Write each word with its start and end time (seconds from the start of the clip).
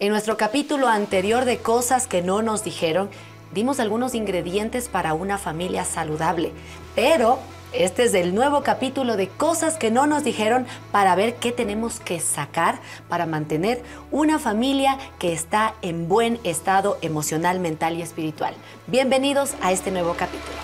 En 0.00 0.10
nuestro 0.10 0.36
capítulo 0.36 0.86
anterior 0.86 1.44
de 1.44 1.58
Cosas 1.58 2.06
que 2.06 2.22
no 2.22 2.40
nos 2.40 2.62
dijeron, 2.62 3.10
dimos 3.52 3.80
algunos 3.80 4.14
ingredientes 4.14 4.88
para 4.88 5.12
una 5.12 5.38
familia 5.38 5.84
saludable, 5.84 6.52
pero 6.94 7.40
este 7.72 8.04
es 8.04 8.14
el 8.14 8.32
nuevo 8.32 8.62
capítulo 8.62 9.16
de 9.16 9.26
Cosas 9.26 9.76
que 9.76 9.90
no 9.90 10.06
nos 10.06 10.22
dijeron 10.22 10.68
para 10.92 11.16
ver 11.16 11.34
qué 11.34 11.50
tenemos 11.50 11.98
que 11.98 12.20
sacar 12.20 12.78
para 13.08 13.26
mantener 13.26 13.82
una 14.12 14.38
familia 14.38 14.96
que 15.18 15.32
está 15.32 15.74
en 15.82 16.06
buen 16.06 16.38
estado 16.44 16.96
emocional, 17.02 17.58
mental 17.58 17.96
y 17.96 18.02
espiritual. 18.02 18.54
Bienvenidos 18.86 19.54
a 19.62 19.72
este 19.72 19.90
nuevo 19.90 20.14
capítulo. 20.16 20.54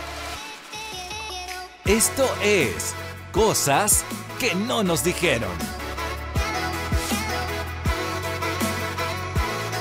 Esto 1.87 2.25
es 2.41 2.95
Cosas 3.33 4.05
que 4.39 4.55
no 4.55 4.85
nos 4.85 5.03
dijeron. 5.03 5.84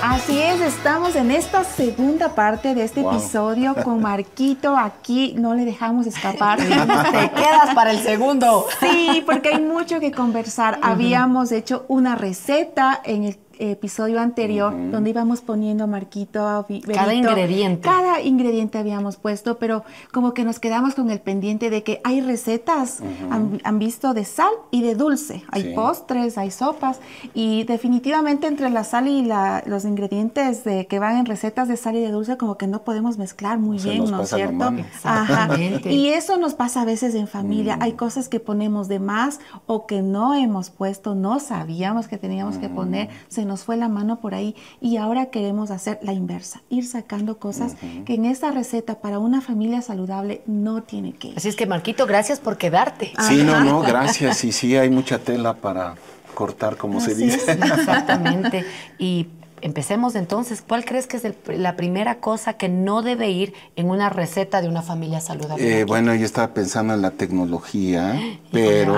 Así 0.06 0.38
es, 0.38 0.60
estamos 0.60 1.16
en 1.16 1.32
esta 1.32 1.64
segunda 1.64 2.36
parte 2.36 2.76
de 2.76 2.84
este 2.84 3.00
episodio 3.00 3.74
con 3.74 4.02
Marquito. 4.02 4.76
Aquí 4.76 5.34
no 5.38 5.56
le 5.56 5.64
dejamos 5.64 6.08
escapar. 6.08 6.60
Te 6.60 7.32
quedas 7.32 7.74
para 7.74 7.92
el 7.92 8.00
segundo. 8.00 8.66
Sí, 8.82 9.24
porque 9.26 9.54
hay 9.54 9.62
mucho 9.62 10.02
que 10.02 10.12
conversar. 10.12 10.78
Habíamos 10.82 11.54
hecho 11.54 11.86
una 11.88 12.16
receta 12.16 13.00
en 13.06 13.24
el 13.24 13.38
episodio 13.72 14.20
anterior, 14.20 14.74
donde 14.92 15.12
íbamos 15.12 15.42
poniendo 15.42 15.88
Marquito, 15.88 16.66
cada 16.94 17.14
ingrediente. 17.14 17.88
Cada 17.88 18.22
ingrediente 18.22 18.78
habíamos 18.78 19.18
puesto, 19.18 19.58
pero 19.58 19.84
como 20.12 20.34
que 20.34 20.44
nos 20.44 20.60
quedamos 20.60 20.96
con 20.96 21.10
el 21.10 21.20
pendiente 21.20 21.70
de 21.70 21.84
que 21.84 22.02
hay 22.04 22.22
recetas, 22.22 23.02
han, 23.30 23.80
visto 23.80 24.14
de 24.14 24.26
sal 24.26 24.52
y 24.72 24.82
de 24.82 24.96
dulce. 24.96 25.44
Hay 25.50 25.74
postres, 25.74 26.38
hay 26.38 26.52
sopas, 26.52 27.00
y 27.34 27.64
definitivamente 27.64 28.48
entre 28.48 28.70
la 28.70 28.84
sal 28.84 29.08
y 29.08 29.24
la, 29.24 29.64
los 29.66 29.86
ingredientes 29.86 30.64
de, 30.64 30.88
que 30.88 31.00
van 31.00 31.18
en 31.18 31.26
recetas 31.26 31.68
de 31.68 31.78
sal 31.78 31.96
y 31.96 32.02
de 32.02 32.12
dulce, 32.12 32.38
como 32.38 32.58
que 32.58 32.68
no 32.68 32.84
podemos 32.84 33.18
mezclar 33.18 33.60
muy 33.60 33.78
bien, 33.78 34.10
¿no 34.10 34.22
es 34.22 34.30
cierto? 34.30 34.74
Ajá. 35.04 35.50
Y 35.86 36.10
eso 36.10 36.38
nos 36.38 36.54
pasa 36.54 36.82
a 36.82 36.86
veces 36.86 37.16
en 37.16 37.28
familia. 37.28 37.78
Hay 37.82 37.94
cosas 37.94 38.30
que 38.30 38.40
ponemos 38.40 38.88
de 38.88 39.00
más 39.00 39.40
o 39.66 39.86
que 39.86 40.02
no 40.02 40.34
hemos 40.34 40.70
puesto, 40.70 41.16
no 41.16 41.40
sabíamos 41.40 42.08
que 42.08 42.18
teníamos 42.18 42.58
que 42.58 42.70
poner, 42.70 43.10
se 43.28 43.46
nos 43.46 43.53
fue 43.62 43.78
la 43.78 43.90
mano 43.90 44.20
por 44.20 44.34
ahí 44.34 44.56
y 44.82 44.98
ahora 44.98 45.28
queremos 45.28 45.72
hacer 45.72 46.00
la 46.02 46.14
inversa, 46.14 46.62
ir 46.70 46.88
sacando 46.88 47.38
cosas 47.38 47.76
que 48.06 48.16
en 48.16 48.26
esta 48.26 48.52
receta 48.52 48.96
para 48.96 49.20
una 49.20 49.42
familia 49.42 49.82
saludable 49.82 50.42
no 50.46 50.84
tiene 50.84 51.14
que 51.14 51.30
ir. 51.30 51.38
Así 51.38 51.50
es 51.50 51.56
que 51.56 51.66
Marquito, 51.66 52.08
gracias 52.08 52.40
por 52.40 52.58
quedarte. 52.58 53.14
Sí, 53.28 53.44
no, 53.44 53.64
no, 53.64 53.82
gracias. 53.82 54.44
Y 54.44 54.52
sí, 54.52 54.76
hay 54.76 54.90
mucha 54.90 55.20
tela 55.20 55.54
para 55.54 55.96
cortar, 56.34 56.78
como 56.78 57.00
se 57.00 57.16
dice. 57.16 57.52
Exactamente. 57.52 58.66
Y 58.98 59.28
empecemos 59.62 60.16
entonces. 60.16 60.64
¿Cuál 60.68 60.86
crees 60.86 61.08
que 61.08 61.18
es 61.18 61.24
la 61.48 61.76
primera 61.76 62.20
cosa 62.20 62.54
que 62.54 62.70
no 62.70 63.02
debe 63.02 63.32
ir 63.32 63.54
en 63.76 63.90
una 63.90 64.10
receta 64.10 64.62
de 64.62 64.68
una 64.68 64.82
familia 64.82 65.22
saludable? 65.22 65.80
Eh, 65.80 65.86
bueno, 65.86 66.14
yo 66.14 66.26
estaba 66.26 66.54
pensando 66.54 66.94
en 66.94 67.02
la 67.02 67.12
tecnología, 67.12 68.20
pero 68.52 68.98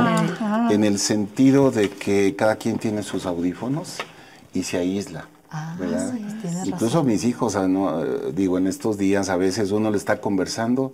en 0.70 0.84
el 0.84 1.00
sentido 1.00 1.72
de 1.72 1.90
que 1.90 2.36
cada 2.36 2.56
quien 2.56 2.78
tiene 2.78 3.04
sus 3.04 3.26
audífonos 3.26 3.98
y 4.56 4.64
se 4.64 4.78
aísla. 4.78 5.28
Ah, 5.52 5.76
¿verdad? 5.80 6.14
Incluso 6.66 7.04
mis 7.04 7.24
hijos, 7.24 7.56
¿no? 7.70 8.04
digo, 8.32 8.58
en 8.58 8.68
estos 8.68 8.98
días 8.98 9.30
a 9.30 9.38
veces 9.38 9.72
uno 9.72 9.92
le 9.92 9.98
está 9.98 10.20
conversando 10.20 10.94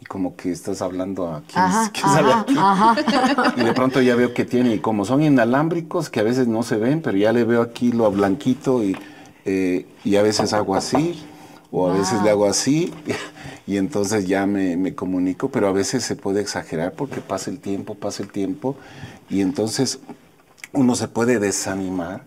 y 0.00 0.04
como 0.04 0.36
que 0.36 0.50
estás 0.50 0.80
hablando 0.82 1.28
a 1.28 1.42
quién, 1.42 2.08
sabe 2.10 2.32
aquí. 2.32 2.54
Y 3.60 3.64
de 3.64 3.72
pronto 3.72 4.00
ya 4.00 4.14
veo 4.14 4.32
que 4.32 4.44
tiene, 4.44 4.74
y 4.74 4.78
como 4.78 5.04
son 5.04 5.22
inalámbricos, 5.22 6.08
que 6.08 6.20
a 6.20 6.22
veces 6.22 6.48
no 6.48 6.62
se 6.62 6.76
ven, 6.76 7.02
pero 7.02 7.18
ya 7.18 7.32
le 7.32 7.44
veo 7.44 7.62
aquí 7.62 7.92
lo 7.92 8.10
blanquito 8.10 8.82
y, 8.82 8.96
eh, 9.44 9.86
y 10.04 10.16
a 10.16 10.22
veces 10.22 10.52
hago 10.52 10.74
así, 10.74 11.22
o 11.70 11.90
a 11.90 11.94
veces 11.94 12.22
le 12.22 12.30
hago 12.30 12.46
así, 12.46 12.94
y 13.66 13.76
entonces 13.76 14.26
ya 14.26 14.46
me, 14.46 14.76
me, 14.76 14.94
comunico, 14.94 15.50
pero 15.50 15.68
a 15.68 15.72
veces 15.72 16.02
se 16.02 16.16
puede 16.16 16.40
exagerar 16.40 16.92
porque 16.92 17.20
pasa 17.20 17.50
el 17.50 17.58
tiempo, 17.58 17.94
pasa 17.94 18.22
el 18.22 18.30
tiempo, 18.30 18.76
y 19.28 19.42
entonces 19.42 20.00
uno 20.72 20.94
se 20.94 21.08
puede 21.08 21.38
desanimar, 21.38 22.24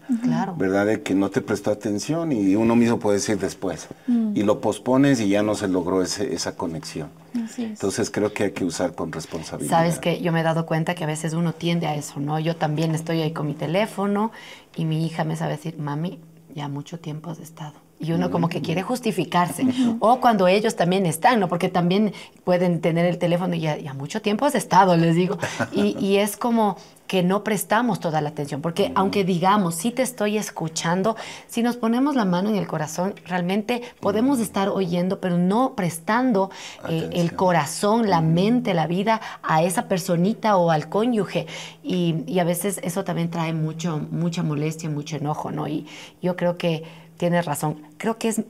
¿verdad? 0.58 0.86
De 0.86 1.02
que 1.02 1.16
no 1.16 1.30
te 1.30 1.42
prestó 1.42 1.72
atención 1.72 2.31
y 2.31 2.56
uno 2.56 2.76
mismo 2.76 3.00
puede 3.00 3.18
decir 3.18 3.38
después. 3.38 3.88
Mm. 4.08 4.36
Y 4.36 4.44
lo 4.44 4.59
pospones 4.59 5.22
y 5.22 5.30
ya 5.30 5.44
no 5.44 5.56
se 5.56 5.68
logró 5.68 6.02
esa 6.02 6.56
conexión. 6.56 7.09
Entonces 7.58 8.12
creo 8.12 8.34
que 8.34 8.44
hay 8.44 8.52
que 8.52 8.66
usar 8.66 8.96
con 8.96 9.12
responsabilidad. 9.12 9.72
Sabes 9.72 10.00
que 10.00 10.22
yo 10.22 10.31
me 10.31 10.42
he 10.42 10.44
dado 10.44 10.66
cuenta 10.66 10.94
que 10.94 11.04
a 11.04 11.08
veces 11.08 11.34
uno 11.34 11.54
tiende 11.54 11.88
a 11.88 11.96
eso, 11.96 12.20
¿no? 12.20 12.40
Yo 12.40 12.56
también 12.56 12.94
estoy 12.94 13.22
ahí 13.22 13.31
con 13.31 13.48
mi 13.48 13.54
teléfono 13.54 14.31
y 14.75 14.86
mi 14.86 15.06
hija 15.06 15.24
me 15.24 15.36
sabe 15.36 15.54
decir, 15.54 15.78
mami, 15.78 16.20
ya 16.54 16.68
mucho 16.68 17.00
tiempo 17.00 17.31
has 17.31 17.40
estado 17.40 17.74
y 18.03 18.12
uno 18.12 18.30
como 18.30 18.50
que 18.50 18.62
quiere 18.62 18.84
justificarse. 18.84 19.66
O 20.00 20.19
cuando 20.19 20.47
ellos 20.47 20.75
también 20.75 21.06
están, 21.06 21.40
¿no? 21.40 21.47
Porque 21.47 21.69
también 21.69 22.14
pueden 22.44 22.81
tener 22.81 23.06
el 23.06 23.18
teléfono 23.18 23.56
y 23.56 23.62
ya, 23.62 23.94
mucho 23.94 24.22
tiempo 24.22 24.46
has 24.46 24.56
estado, 24.56 24.96
les 24.96 25.16
digo. 25.16 25.38
Y, 25.74 26.18
es 26.18 26.38
como 26.38 26.78
que 27.08 27.24
no 27.24 27.44
prestamos 27.44 28.00
toda 28.00 28.22
la 28.22 28.30
atención, 28.30 28.62
porque 28.62 28.92
aunque 28.96 29.24
digamos, 29.24 29.75
sí 29.75 29.92
te 29.92 30.02
estoy 30.02 30.38
escuchando, 30.38 31.16
si 31.47 31.62
nos 31.62 31.78
ponemos 31.78 32.16
la 32.16 32.25
mano 32.25 32.50
en 32.50 32.56
el 32.56 32.68
corazón, 32.68 33.16
realmente 33.25 33.81
podemos 34.00 34.40
estar 34.40 34.69
oyendo, 34.69 35.19
pero 35.19 35.38
no 35.38 35.74
prestando 35.75 36.50
eh, 36.90 37.09
el 37.13 37.36
corazón, 37.36 38.09
la 38.09 38.22
mente, 38.22 38.74
la 38.74 38.88
vida 38.88 39.22
a 39.42 39.63
esa 39.63 39.88
personita 39.88 40.58
o 40.58 40.72
al 40.72 40.90
cónyuge. 40.90 41.47
Y, 41.84 42.24
y 42.28 42.40
a 42.40 42.44
veces 42.44 42.80
eso 42.84 43.03
también 43.03 43.30
trae 43.30 43.53
mucho, 43.53 44.02
mucha 44.12 44.44
molestia, 44.44 44.90
mucho 44.90 45.18
enojo, 45.18 45.52
¿no? 45.52 45.68
Y 45.68 45.86
yo 46.22 46.36
creo 46.36 46.58
que 46.58 46.84
tienes 47.18 47.46
razón. 47.46 47.81
Creo 47.97 48.18
que 48.18 48.29
es 48.29 48.44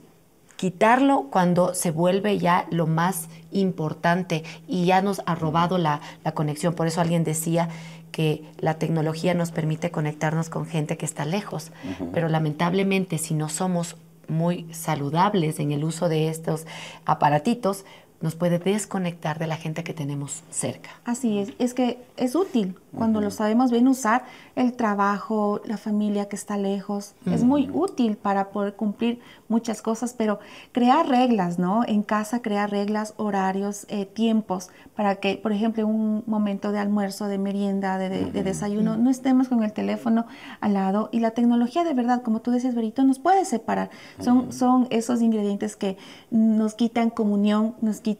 quitarlo 0.56 1.26
cuando 1.30 1.74
se 1.74 1.90
vuelve 1.90 2.38
ya 2.38 2.66
lo 2.70 2.86
más 2.86 3.28
importante 3.50 4.44
y 4.66 4.86
ya 4.86 5.02
nos 5.02 5.22
ha 5.26 5.34
robado 5.34 5.78
la, 5.78 6.00
conexión. 6.34 6.74
Por 6.74 6.86
eso 6.86 7.00
alguien 7.00 7.24
decía 7.24 7.68
que 8.12 8.44
la 8.58 8.74
tecnología 8.74 9.34
nos 9.34 9.50
permite 9.50 9.90
conectarnos 9.90 10.48
con 10.48 10.66
gente 10.66 10.96
que 10.96 11.04
está 11.04 11.24
lejos, 11.24 11.72
pero 12.12 12.28
lamentablemente 12.28 13.18
si 13.18 13.34
no 13.34 13.48
somos 13.48 13.96
muy 14.28 14.72
saludables 14.72 15.58
en 15.58 15.72
el 15.72 15.84
uso 15.84 16.08
de 16.08 16.28
estos 16.28 16.66
aparatitos, 17.04 17.84
nos 18.24 18.36
puede 18.36 18.58
desconectar 18.58 19.38
de 19.38 19.46
la 19.46 19.56
gente 19.56 19.84
que 19.84 19.92
tenemos 19.92 20.44
cerca. 20.50 20.88
Así 21.04 21.40
es, 21.40 21.52
es 21.58 21.74
que 21.74 22.02
es 22.16 22.34
útil 22.34 22.74
cuando 22.96 23.20
lo 23.20 23.30
sabemos 23.30 23.70
bien 23.70 23.88
usar, 23.88 24.24
el 24.54 24.72
trabajo, 24.72 25.60
la 25.64 25.76
familia 25.76 26.28
que 26.28 26.36
está 26.36 26.56
lejos, 26.56 27.14
es 27.26 27.42
muy 27.42 27.68
útil 27.72 28.16
para 28.16 28.50
poder 28.50 28.74
cumplir 28.74 29.20
muchas 29.48 29.82
cosas, 29.82 30.14
pero 30.16 30.38
crear 30.72 31.08
reglas, 31.08 31.58
¿no? 31.58 31.82
En 31.86 32.02
casa 32.02 32.40
crear 32.40 32.70
reglas, 32.70 33.14
horarios, 33.16 33.86
eh, 33.88 34.06
tiempos, 34.06 34.70
para 34.94 35.16
que, 35.16 35.36
por 35.36 35.52
ejemplo, 35.52 35.82
en 35.82 35.88
un 35.88 36.24
momento 36.26 36.72
de 36.72 36.78
almuerzo, 36.78 37.26
de 37.26 37.38
merienda, 37.38 37.98
de, 37.98 38.30
desayuno, 38.30 38.96
no 38.96 39.10
estemos 39.10 39.48
con 39.48 39.64
el 39.64 39.72
teléfono 39.72 40.26
al 40.60 40.74
lado. 40.74 41.08
Y 41.12 41.20
la 41.20 41.32
tecnología 41.32 41.84
de 41.84 41.94
verdad, 41.94 42.22
como 42.22 42.40
tú 42.40 42.52
decías, 42.52 42.74
Berito, 42.74 43.02
nos 43.04 43.18
puede 43.18 43.44
separar. 43.44 43.90
Son, 44.20 44.52
son 44.52 44.86
esos 44.90 45.20
ingredientes 45.20 45.76
que 45.76 45.96
nos 46.30 46.74
quitan 46.74 47.10
comunión, 47.10 47.74
nos 47.80 48.00
quitan 48.00 48.13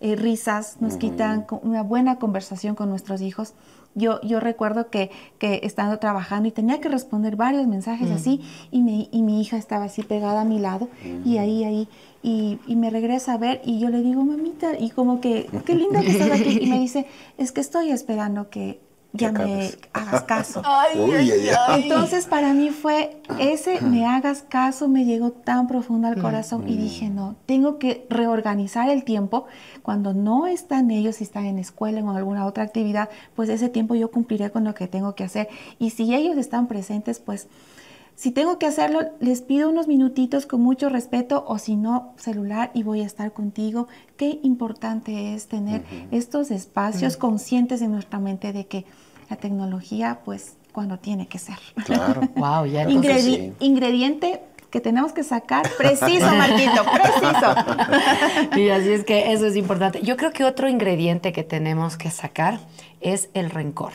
eh, 0.00 0.16
risas, 0.16 0.80
nos 0.80 0.96
quitan 0.96 1.46
una 1.62 1.82
buena 1.82 2.18
conversación 2.18 2.74
con 2.74 2.88
nuestros 2.88 3.20
hijos. 3.20 3.54
Yo, 3.96 4.20
yo 4.22 4.38
recuerdo 4.38 4.88
que, 4.88 5.10
que 5.38 5.60
estando 5.64 5.98
trabajando 5.98 6.48
y 6.48 6.52
tenía 6.52 6.80
que 6.80 6.88
responder 6.88 7.34
varios 7.34 7.66
mensajes 7.66 8.08
así 8.12 8.40
y 8.70 8.82
mi, 8.82 9.08
y 9.10 9.22
mi 9.22 9.40
hija 9.40 9.56
estaba 9.56 9.86
así 9.86 10.02
pegada 10.04 10.42
a 10.42 10.44
mi 10.44 10.60
lado 10.60 10.88
y 11.24 11.38
ahí, 11.38 11.64
ahí, 11.64 11.88
y, 12.22 12.60
y, 12.68 12.76
me 12.76 12.90
regresa 12.90 13.32
a 13.32 13.38
ver 13.38 13.60
y 13.64 13.80
yo 13.80 13.88
le 13.88 14.00
digo, 14.02 14.24
mamita, 14.24 14.78
y 14.78 14.90
como 14.90 15.20
que, 15.20 15.50
qué 15.64 15.74
lindo 15.74 16.00
que 16.02 16.10
estás 16.10 16.30
aquí. 16.30 16.60
Y 16.62 16.66
me 16.68 16.78
dice, 16.78 17.06
es 17.36 17.50
que 17.50 17.60
estoy 17.60 17.90
esperando 17.90 18.48
que 18.48 18.80
ya 19.12 19.32
me 19.32 19.70
hagas 19.92 20.22
caso. 20.22 20.62
Entonces 21.76 22.26
para 22.26 22.52
mí 22.54 22.70
fue 22.70 23.20
ese 23.38 23.80
me 23.80 24.06
hagas 24.06 24.42
caso 24.42 24.88
me 24.88 25.04
llegó 25.04 25.32
tan 25.32 25.66
profundo 25.66 26.08
al 26.08 26.20
corazón 26.20 26.68
y 26.68 26.76
dije, 26.76 27.08
no, 27.08 27.36
tengo 27.46 27.78
que 27.78 28.06
reorganizar 28.08 28.88
el 28.88 29.04
tiempo. 29.04 29.46
Cuando 29.82 30.14
no 30.14 30.46
están 30.46 30.90
ellos, 30.90 31.16
si 31.16 31.24
están 31.24 31.46
en 31.46 31.58
escuela 31.58 32.00
o 32.00 32.10
en 32.10 32.16
alguna 32.16 32.46
otra 32.46 32.64
actividad, 32.64 33.08
pues 33.34 33.48
ese 33.48 33.68
tiempo 33.68 33.94
yo 33.94 34.10
cumpliré 34.10 34.50
con 34.50 34.64
lo 34.64 34.74
que 34.74 34.86
tengo 34.86 35.14
que 35.14 35.24
hacer. 35.24 35.48
Y 35.78 35.90
si 35.90 36.14
ellos 36.14 36.36
están 36.36 36.66
presentes, 36.66 37.18
pues 37.18 37.48
si 38.20 38.32
tengo 38.32 38.58
que 38.58 38.66
hacerlo, 38.66 39.00
les 39.18 39.40
pido 39.40 39.70
unos 39.70 39.88
minutitos 39.88 40.44
con 40.44 40.60
mucho 40.60 40.90
respeto 40.90 41.42
o 41.48 41.56
si 41.56 41.74
no, 41.74 42.12
celular 42.18 42.70
y 42.74 42.82
voy 42.82 43.00
a 43.00 43.06
estar 43.06 43.32
contigo. 43.32 43.88
Qué 44.18 44.40
importante 44.42 45.34
es 45.34 45.46
tener 45.46 45.84
estos 46.10 46.50
espacios 46.50 47.16
conscientes 47.16 47.80
en 47.80 47.92
nuestra 47.92 48.18
mente 48.18 48.52
de 48.52 48.66
que 48.66 48.84
la 49.30 49.36
tecnología, 49.36 50.20
pues, 50.24 50.56
cuando 50.72 50.98
tiene 50.98 51.26
que 51.26 51.38
ser. 51.38 51.58
Claro. 51.84 52.20
wow, 52.34 52.66
ya 52.66 52.88
Ingrediente 52.88 54.42
que 54.70 54.80
tenemos 54.80 55.12
que 55.12 55.24
sacar 55.24 55.68
preciso, 55.76 56.26
Marquito, 56.26 56.84
preciso. 56.84 58.56
y 58.56 58.68
así 58.68 58.90
es 58.90 59.04
que 59.04 59.32
eso 59.32 59.46
es 59.46 59.56
importante. 59.56 60.00
Yo 60.02 60.16
creo 60.16 60.32
que 60.32 60.44
otro 60.44 60.68
ingrediente 60.68 61.32
que 61.32 61.42
tenemos 61.42 61.96
que 61.96 62.10
sacar 62.10 62.60
es 63.00 63.30
el 63.34 63.50
rencor. 63.50 63.92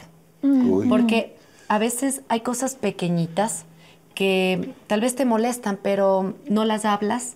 Porque 0.90 1.36
a 1.70 1.80
veces 1.80 2.22
hay 2.30 2.42
cosas 2.42 2.76
pequeñitas 2.76 3.66
que 4.14 4.74
tal 4.86 5.02
vez 5.02 5.16
te 5.16 5.26
molestan, 5.26 5.80
pero 5.82 6.36
no 6.48 6.66
las 6.66 6.86
hablas 6.86 7.36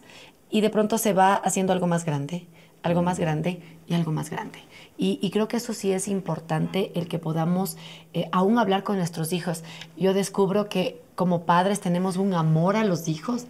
y 0.51 0.61
de 0.61 0.69
pronto 0.69 0.99
se 0.99 1.13
va 1.13 1.33
haciendo 1.33 1.73
algo 1.73 1.87
más 1.87 2.05
grande, 2.05 2.45
algo 2.83 3.01
más 3.01 3.17
grande 3.17 3.61
y 3.87 3.95
algo 3.95 4.11
más 4.11 4.29
grande. 4.29 4.59
Y, 4.97 5.29
creo 5.31 5.47
que 5.47 5.57
eso 5.57 5.73
sí 5.73 5.93
es 5.93 6.09
importante, 6.09 6.91
el 6.93 7.07
que 7.07 7.19
podamos 7.19 7.77
eh, 8.13 8.27
aún 8.33 8.57
hablar 8.57 8.83
con 8.83 8.97
nuestros 8.97 9.31
hijos. 9.31 9.63
Yo 9.95 10.13
descubro 10.13 10.67
que 10.67 11.01
como 11.15 11.43
padres 11.43 11.79
tenemos 11.79 12.17
un 12.17 12.33
amor 12.33 12.75
a 12.75 12.83
los 12.83 13.07
hijos, 13.07 13.45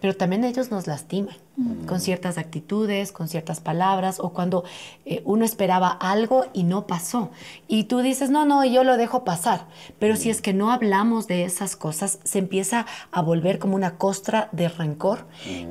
pero 0.00 0.16
también 0.16 0.44
ellos 0.44 0.70
nos 0.70 0.86
lastiman 0.86 1.36
con 1.86 2.00
ciertas 2.00 2.38
actitudes, 2.38 3.10
con 3.10 3.26
ciertas 3.26 3.58
palabras, 3.58 4.20
o 4.20 4.30
cuando 4.30 4.62
eh, 5.04 5.22
uno 5.24 5.44
esperaba 5.44 5.88
algo 5.88 6.46
y 6.52 6.62
no 6.62 6.86
pasó. 6.86 7.30
Y 7.66 7.84
tú 7.84 7.98
dices, 7.98 8.30
no, 8.30 8.44
no, 8.44 8.64
yo 8.64 8.84
lo 8.84 8.96
dejo 8.96 9.24
pasar. 9.24 9.66
Pero 9.98 10.14
si 10.14 10.30
es 10.30 10.40
que 10.40 10.52
no 10.52 10.70
hablamos 10.70 11.26
de 11.26 11.44
esas 11.44 11.74
cosas, 11.74 12.20
se 12.22 12.38
empieza 12.38 12.86
a 13.10 13.22
volver 13.22 13.58
como 13.58 13.74
una 13.74 13.96
costra 13.96 14.48
de 14.52 14.68
rencor. 14.68 15.26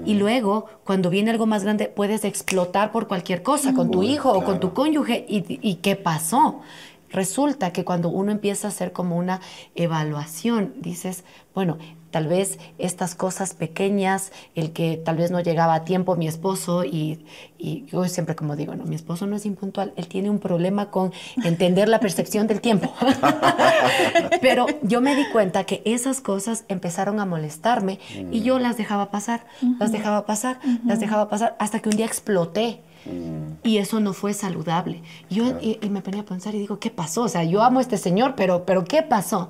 Y 0.06 0.16
luego, 0.16 0.66
cuando 0.84 1.10
viene 1.10 1.32
algo 1.32 1.46
más 1.46 1.64
grande, 1.64 1.88
puedes 1.88 2.26
explotar 2.26 2.92
por 2.92 3.08
cualquier 3.08 3.42
cosa, 3.42 3.74
con 3.74 3.90
tu 3.90 4.04
hijo 4.04 4.34
o 4.34 4.44
con 4.44 4.60
tu 4.60 4.74
cónyuge. 4.74 5.26
¿Y, 5.30 5.60
¿Y 5.62 5.76
qué 5.76 5.96
pasó? 5.96 6.60
Resulta 7.10 7.72
que 7.72 7.86
cuando 7.86 8.10
uno 8.10 8.32
empieza 8.32 8.68
a 8.68 8.72
hacer 8.72 8.92
como 8.92 9.16
una 9.16 9.40
evaluación, 9.76 10.74
dices, 10.80 11.24
bueno, 11.56 11.78
tal 12.12 12.27
vez 12.27 12.59
estas 12.77 13.15
cosas 13.15 13.54
pequeñas, 13.54 14.31
el 14.56 14.71
que 14.71 14.98
tal 14.98 15.18
vez 15.18 15.31
no 15.31 15.39
llegaba 15.39 15.75
a 15.75 15.83
tiempo 15.83 16.15
mi 16.15 16.27
esposo 16.27 16.83
y, 16.83 17.25
yo 17.59 18.06
siempre 18.06 18.36
como 18.36 18.56
digo, 18.56 18.75
no, 18.75 18.86
mi 18.86 18.95
esposo 18.95 19.25
no 19.25 19.36
es 19.36 19.45
impuntual, 19.45 19.92
él 19.95 20.07
tiene 20.07 20.30
un 20.30 20.39
problema 20.39 20.92
con 20.92 21.12
entender 21.44 21.89
la 21.89 22.00
percepción 22.00 22.48
del 22.48 22.62
tiempo. 22.62 22.94
Pero 24.42 24.68
yo 24.83 25.01
me 25.01 25.15
di 25.15 25.25
cuenta 25.31 25.63
que 25.63 25.81
esas 25.83 26.21
cosas 26.21 26.65
empezaron 26.68 27.19
a 27.19 27.25
molestarme 27.25 28.00
y 28.31 28.42
yo 28.42 28.59
las 28.59 28.77
dejaba 28.77 29.09
pasar, 29.09 29.45
las 29.80 29.92
dejaba 29.92 30.25
pasar, 30.25 30.59
las 30.86 31.00
dejaba 31.00 31.30
pasar, 31.30 31.56
hasta 31.59 31.80
que 31.80 31.89
un 31.89 31.98
día 31.98 32.06
exploté. 32.06 32.81
Y 33.63 33.77
eso 33.77 34.00
no 34.00 34.13
fue 34.13 34.33
saludable. 34.33 35.01
Yo 35.30 35.57
y, 35.62 35.80
me 35.89 36.01
ponía 36.01 36.21
a 36.21 36.25
pensar 36.25 36.56
y 36.56 36.59
digo, 36.59 36.80
¿qué 36.80 36.89
pasó? 36.89 37.24
O 37.24 37.27
sea, 37.30 37.44
yo 37.44 37.63
amo 37.63 37.80
a 37.80 37.81
este 37.81 37.98
señor, 37.98 38.36
pero, 38.36 38.65
pero 38.65 38.83
¿qué 38.83 39.01
pasó? 39.01 39.50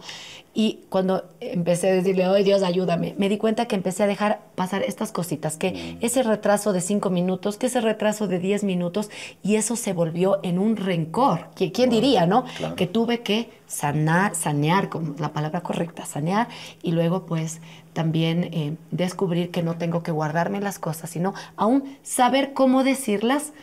Y 0.59 0.79
cuando 0.89 1.23
empecé 1.39 1.91
a 1.91 1.93
decirle, 1.93 2.23
ay 2.25 2.43
Dios, 2.43 2.63
ayúdame, 2.63 3.13
me 3.19 3.29
di 3.29 3.37
cuenta 3.37 3.67
que 3.67 3.75
empecé 3.75 4.01
a 4.01 4.07
dejar 4.07 4.39
pasar 4.55 4.81
estas 4.81 5.11
cositas, 5.11 5.55
que 5.55 5.69
mm. 5.69 6.03
ese 6.03 6.23
retraso 6.23 6.73
de 6.73 6.81
cinco 6.81 7.11
minutos, 7.11 7.57
que 7.57 7.67
ese 7.67 7.79
retraso 7.79 8.27
de 8.27 8.39
diez 8.39 8.63
minutos, 8.63 9.11
y 9.43 9.57
eso 9.57 9.75
se 9.75 9.93
volvió 9.93 10.39
en 10.41 10.57
un 10.57 10.75
rencor. 10.75 11.49
¿Quién 11.53 11.91
diría, 11.91 12.25
no? 12.25 12.43
Que 12.75 12.87
tuve 12.87 13.19
que 13.19 13.51
sanar, 13.67 14.33
sanear, 14.33 14.89
como 14.89 15.13
la 15.19 15.31
palabra 15.31 15.61
correcta, 15.61 16.05
sanear, 16.05 16.47
y 16.81 16.91
luego 16.91 17.27
pues 17.27 17.61
también 17.93 18.45
eh, 18.45 18.77
descubrir 18.89 19.51
que 19.51 19.61
no 19.61 19.77
tengo 19.77 20.01
que 20.01 20.09
guardarme 20.09 20.59
las 20.59 20.79
cosas, 20.79 21.11
sino 21.11 21.35
aún 21.55 21.83
saber 22.01 22.53
cómo 22.53 22.83
decirlas 22.83 23.53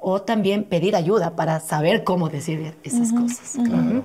o 0.00 0.22
también 0.22 0.64
pedir 0.64 0.96
ayuda 0.96 1.36
para 1.36 1.60
saber 1.60 2.02
cómo 2.02 2.28
decir 2.28 2.74
esas 2.82 3.12
cosas. 3.12 3.56
Claro. 3.64 4.02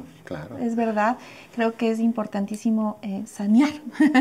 Es 0.59 0.75
verdad, 0.75 1.17
creo 1.53 1.75
que 1.75 1.91
es 1.91 1.99
importantísimo 1.99 2.97
eh, 3.01 3.23
sanear 3.25 3.69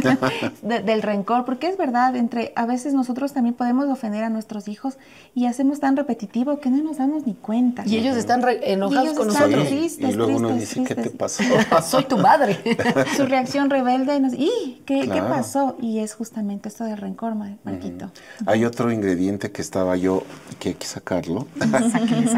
del 0.63 1.03
rencor, 1.03 1.45
porque 1.45 1.69
es 1.69 1.77
verdad, 1.77 2.17
entre 2.17 2.53
a 2.57 2.67
veces 2.67 2.95
nosotros 2.95 3.33
también 3.33 3.55
podemos 3.55 3.89
ofender 3.89 4.25
a 4.25 4.31
nuestros 4.31 4.69
hijos 4.69 4.99
y 5.35 5.47
hacemos 5.47 5.81
tan 5.81 5.97
repetitivo 5.97 6.61
que 6.61 6.71
no 6.71 6.83
nos 6.83 6.99
damos 6.99 7.27
ni 7.27 7.35
cuenta. 7.35 7.85
Y 7.87 7.97
ellos 7.97 8.17
están 8.17 8.45
enojados 8.63 9.15
con 9.15 9.29
nosotros. 9.29 9.71
y 9.71 10.13
luego 10.13 10.37
uno 10.37 10.55
dice, 10.55 10.85
¿qué 10.85 10.95
te 10.95 11.11
pasó? 11.11 11.43
Soy 11.83 12.05
tu 12.05 12.19
madre. 12.19 12.59
Su 13.17 13.27
reacción 13.27 13.71
rebelde, 13.71 14.21
nos, 14.21 14.35
¿y 14.35 14.83
qué, 14.85 15.09
qué, 15.09 15.23
pasó? 15.23 15.77
Y 15.81 16.01
es 16.01 16.15
justamente 16.15 16.69
esto 16.69 16.85
del 16.85 16.99
rencor, 16.99 17.35
Marquito. 17.35 18.11
Hay 18.47 18.65
otro 18.65 18.93
ingrediente 18.93 19.51
que 19.51 19.63
estaba 19.63 19.97
yo, 19.97 20.25
que 20.59 20.71
hay 20.71 20.75
que 20.75 20.87
sacarlo, 20.87 21.47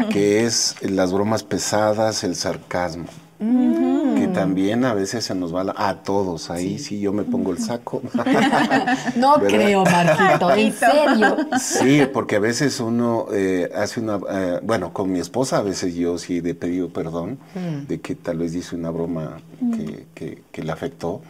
que 0.09 0.45
es 0.45 0.75
las 0.81 1.11
bromas 1.11 1.43
pesadas, 1.43 2.23
el 2.23 2.35
sarcasmo. 2.35 3.05
Que 3.39 4.16
también 4.37 4.85
a 4.85 4.93
veces 4.93 5.25
se 5.25 5.35
nos 5.35 5.53
va 5.53 5.73
a 5.75 6.03
todos. 6.03 6.49
Ahí 6.49 6.79
sí. 6.79 6.99
yo 6.99 7.13
me 7.13 7.23
pongo 7.23 7.51
el 7.51 7.59
saco. 7.59 8.01
no 9.15 9.35
creo, 9.35 9.83
Marquito, 9.83 10.51
en 10.51 10.73
serio. 10.73 11.37
Sí, 11.59 12.03
porque 12.13 12.37
a 12.37 12.39
veces 12.39 12.79
uno 12.79 13.27
eh, 13.31 13.69
hace 13.75 13.99
una. 13.99 14.19
Eh, 14.29 14.59
bueno, 14.63 14.93
con 14.93 15.11
mi 15.11 15.19
esposa 15.19 15.57
a 15.57 15.61
veces 15.61 15.95
yo 15.95 16.17
sí 16.17 16.41
he 16.43 16.53
pedido 16.53 16.89
perdón 16.89 17.39
mm. 17.55 17.87
de 17.87 17.99
que 17.99 18.15
tal 18.15 18.37
vez 18.39 18.53
dice 18.53 18.75
una 18.75 18.89
broma 18.89 19.37
que, 20.13 20.43
que, 20.51 20.63
le 20.63 20.71
afectó. 20.71 21.21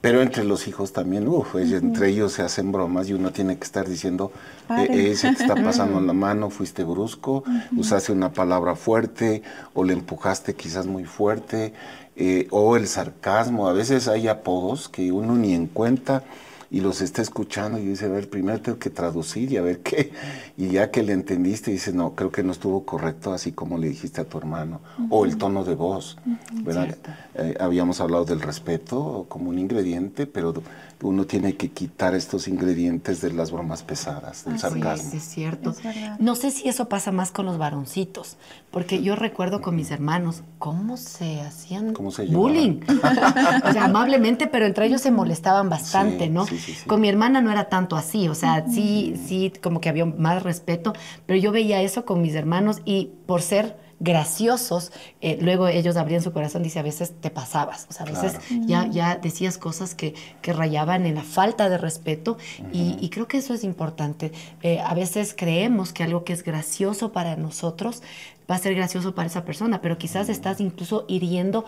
Pero 0.00 0.22
entre 0.22 0.44
los 0.44 0.68
hijos 0.68 0.92
también, 0.92 1.26
uff, 1.26 1.56
entre 1.56 2.08
ellos 2.08 2.32
se 2.32 2.42
hacen 2.42 2.72
bromas 2.72 3.08
y 3.08 3.14
uno 3.14 3.30
tiene 3.30 3.56
que 3.58 3.64
estar 3.64 3.88
diciendo: 3.88 4.32
e, 4.70 5.10
ese 5.10 5.34
te 5.34 5.42
está 5.42 5.54
pasando 5.54 5.98
en 5.98 6.06
la 6.06 6.12
mano, 6.12 6.50
fuiste 6.50 6.84
brusco, 6.84 7.44
usaste 7.76 8.12
una 8.12 8.32
palabra 8.32 8.74
fuerte 8.74 9.42
o 9.74 9.84
le 9.84 9.92
empujaste 9.92 10.54
quizás 10.54 10.86
muy 10.86 11.04
fuerte 11.04 11.72
eh, 12.18 12.48
o 12.50 12.76
el 12.76 12.88
sarcasmo. 12.88 13.68
A 13.68 13.72
veces 13.72 14.08
hay 14.08 14.28
apodos 14.28 14.88
que 14.88 15.12
uno 15.12 15.36
ni 15.36 15.54
en 15.54 15.66
cuenta 15.66 16.24
y 16.70 16.80
los 16.80 17.00
está 17.00 17.22
escuchando 17.22 17.78
y 17.78 17.86
dice, 17.86 18.06
a 18.06 18.08
ver, 18.08 18.28
primero 18.28 18.60
tengo 18.60 18.78
que 18.78 18.90
traducir 18.90 19.50
y 19.52 19.56
a 19.56 19.62
ver 19.62 19.80
qué. 19.80 20.12
Y 20.56 20.68
ya 20.68 20.90
que 20.90 21.02
le 21.02 21.12
entendiste, 21.12 21.70
dice, 21.70 21.92
no, 21.92 22.14
creo 22.14 22.30
que 22.30 22.42
no 22.42 22.52
estuvo 22.52 22.84
correcto 22.84 23.32
así 23.32 23.52
como 23.52 23.78
le 23.78 23.88
dijiste 23.88 24.20
a 24.20 24.24
tu 24.24 24.36
hermano. 24.36 24.80
O 25.08 25.24
el 25.24 25.38
tono 25.38 25.64
de 25.64 25.74
voz, 25.74 26.18
¿verdad? 26.52 26.96
Eh, 27.34 27.56
habíamos 27.58 28.00
hablado 28.00 28.24
del 28.24 28.40
respeto 28.40 29.26
como 29.28 29.48
un 29.48 29.58
ingrediente, 29.58 30.26
pero 30.26 30.52
uno 31.02 31.26
tiene 31.26 31.56
que 31.56 31.70
quitar 31.70 32.14
estos 32.14 32.48
ingredientes 32.48 33.20
de 33.20 33.32
las 33.32 33.52
bromas 33.52 33.82
pesadas, 33.82 34.44
del 34.44 34.58
sarcasmo. 34.58 35.12
Es, 35.12 35.22
cierto. 35.22 35.74
no 36.18 36.34
sé 36.34 36.50
si 36.50 36.68
eso 36.68 36.88
pasa 36.88 37.12
más 37.12 37.30
con 37.30 37.46
los 37.46 37.56
varoncitos, 37.56 38.36
porque 38.70 39.02
yo 39.02 39.14
recuerdo 39.14 39.60
con 39.60 39.76
mis 39.76 39.90
hermanos 39.90 40.42
cómo 40.58 40.96
se 40.96 41.40
hacían 41.40 41.94
bullying. 42.30 42.80
o 43.64 43.72
sea, 43.72 43.84
amablemente, 43.84 44.48
pero 44.48 44.66
entre 44.66 44.86
ellos 44.86 45.00
se 45.00 45.10
molestaban 45.10 45.68
bastante, 45.68 46.28
¿no? 46.28 46.46
con 46.86 47.00
mi 47.00 47.08
hermana 47.08 47.40
no 47.40 47.50
era 47.52 47.68
tanto 47.68 47.96
así, 47.96 48.28
o 48.28 48.34
sea, 48.34 48.66
sí, 48.68 49.14
sí, 49.26 49.52
como 49.62 49.80
que 49.80 49.88
había 49.88 50.04
más 50.04 50.42
respeto, 50.42 50.92
pero 51.26 51.38
yo 51.38 51.52
veía 51.52 51.80
eso 51.82 52.04
con 52.04 52.20
mis 52.22 52.34
hermanos 52.34 52.82
y 52.84 53.12
por 53.26 53.42
ser 53.42 53.87
graciosos, 54.00 54.92
eh, 55.20 55.38
luego 55.40 55.66
ellos 55.66 55.96
abrían 55.96 56.22
su 56.22 56.32
corazón, 56.32 56.62
dice, 56.62 56.78
a 56.78 56.82
veces 56.82 57.12
te 57.20 57.30
pasabas, 57.30 57.86
o 57.90 57.92
sea, 57.92 58.06
a 58.06 58.10
veces 58.10 58.38
ya, 58.66 58.86
ya 58.86 59.16
decías 59.16 59.58
cosas 59.58 59.94
que, 59.94 60.14
que, 60.40 60.52
rayaban 60.52 61.04
en 61.06 61.16
la 61.16 61.22
falta 61.22 61.68
de 61.68 61.78
respeto 61.78 62.38
y, 62.72 63.08
creo 63.10 63.26
que 63.26 63.38
eso 63.38 63.54
es 63.54 63.64
importante. 63.64 64.32
Eh, 64.62 64.80
a 64.80 64.94
veces 64.94 65.34
creemos 65.36 65.92
que 65.92 66.04
algo 66.04 66.24
que 66.24 66.32
es 66.32 66.44
gracioso 66.44 67.12
para 67.12 67.36
nosotros 67.36 68.02
va 68.50 68.54
a 68.54 68.58
ser 68.58 68.74
gracioso 68.74 69.14
para 69.14 69.26
esa 69.26 69.44
persona, 69.44 69.80
pero 69.80 69.98
quizás 69.98 70.28
estás 70.28 70.60
incluso 70.60 71.04
hiriendo 71.08 71.64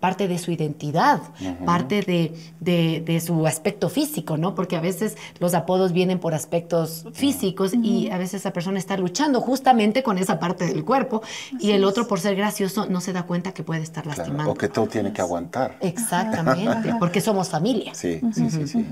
parte 0.00 0.28
de 0.28 0.38
su 0.38 0.50
identidad, 0.50 1.20
parte 1.66 2.02
de, 2.02 3.20
su 3.20 3.46
aspecto 3.46 3.90
físico, 3.90 4.38
¿no? 4.38 4.54
Porque 4.54 4.76
a 4.76 4.80
veces 4.80 5.16
los 5.38 5.52
apodos 5.52 5.92
vienen 5.92 6.18
por 6.18 6.32
aspectos 6.34 7.06
físicos 7.12 7.74
y 7.74 8.10
a 8.10 8.16
veces 8.16 8.40
esa 8.40 8.52
persona 8.52 8.78
está 8.78 8.96
luchando 8.96 9.42
justamente 9.42 10.02
con 10.02 10.16
esa 10.16 10.38
parte 10.38 10.66
del 10.66 10.84
cuerpo 10.84 11.22
y 11.58 11.72
el 11.72 11.84
otro 11.84 12.08
por 12.08 12.18
ser 12.18 12.34
gracioso 12.34 12.86
no 12.86 13.02
se 13.02 13.12
da 13.12 13.24
cuenta 13.24 13.52
que 13.52 13.62
puede 13.62 13.82
estar 13.82 14.06
lastimando. 14.06 14.52
o 14.52 14.54
que 14.54 14.68
todo 14.68 14.86
tiene 14.86 15.12
que 15.12 15.20
aguantar. 15.20 15.76
Exactamente, 15.80 16.94
porque 16.98 17.20
somos 17.20 17.50
familia. 17.50 17.94
Sí, 17.94 18.20
sí, 18.32 18.50
sí, 18.50 18.66
sí. 18.66 18.86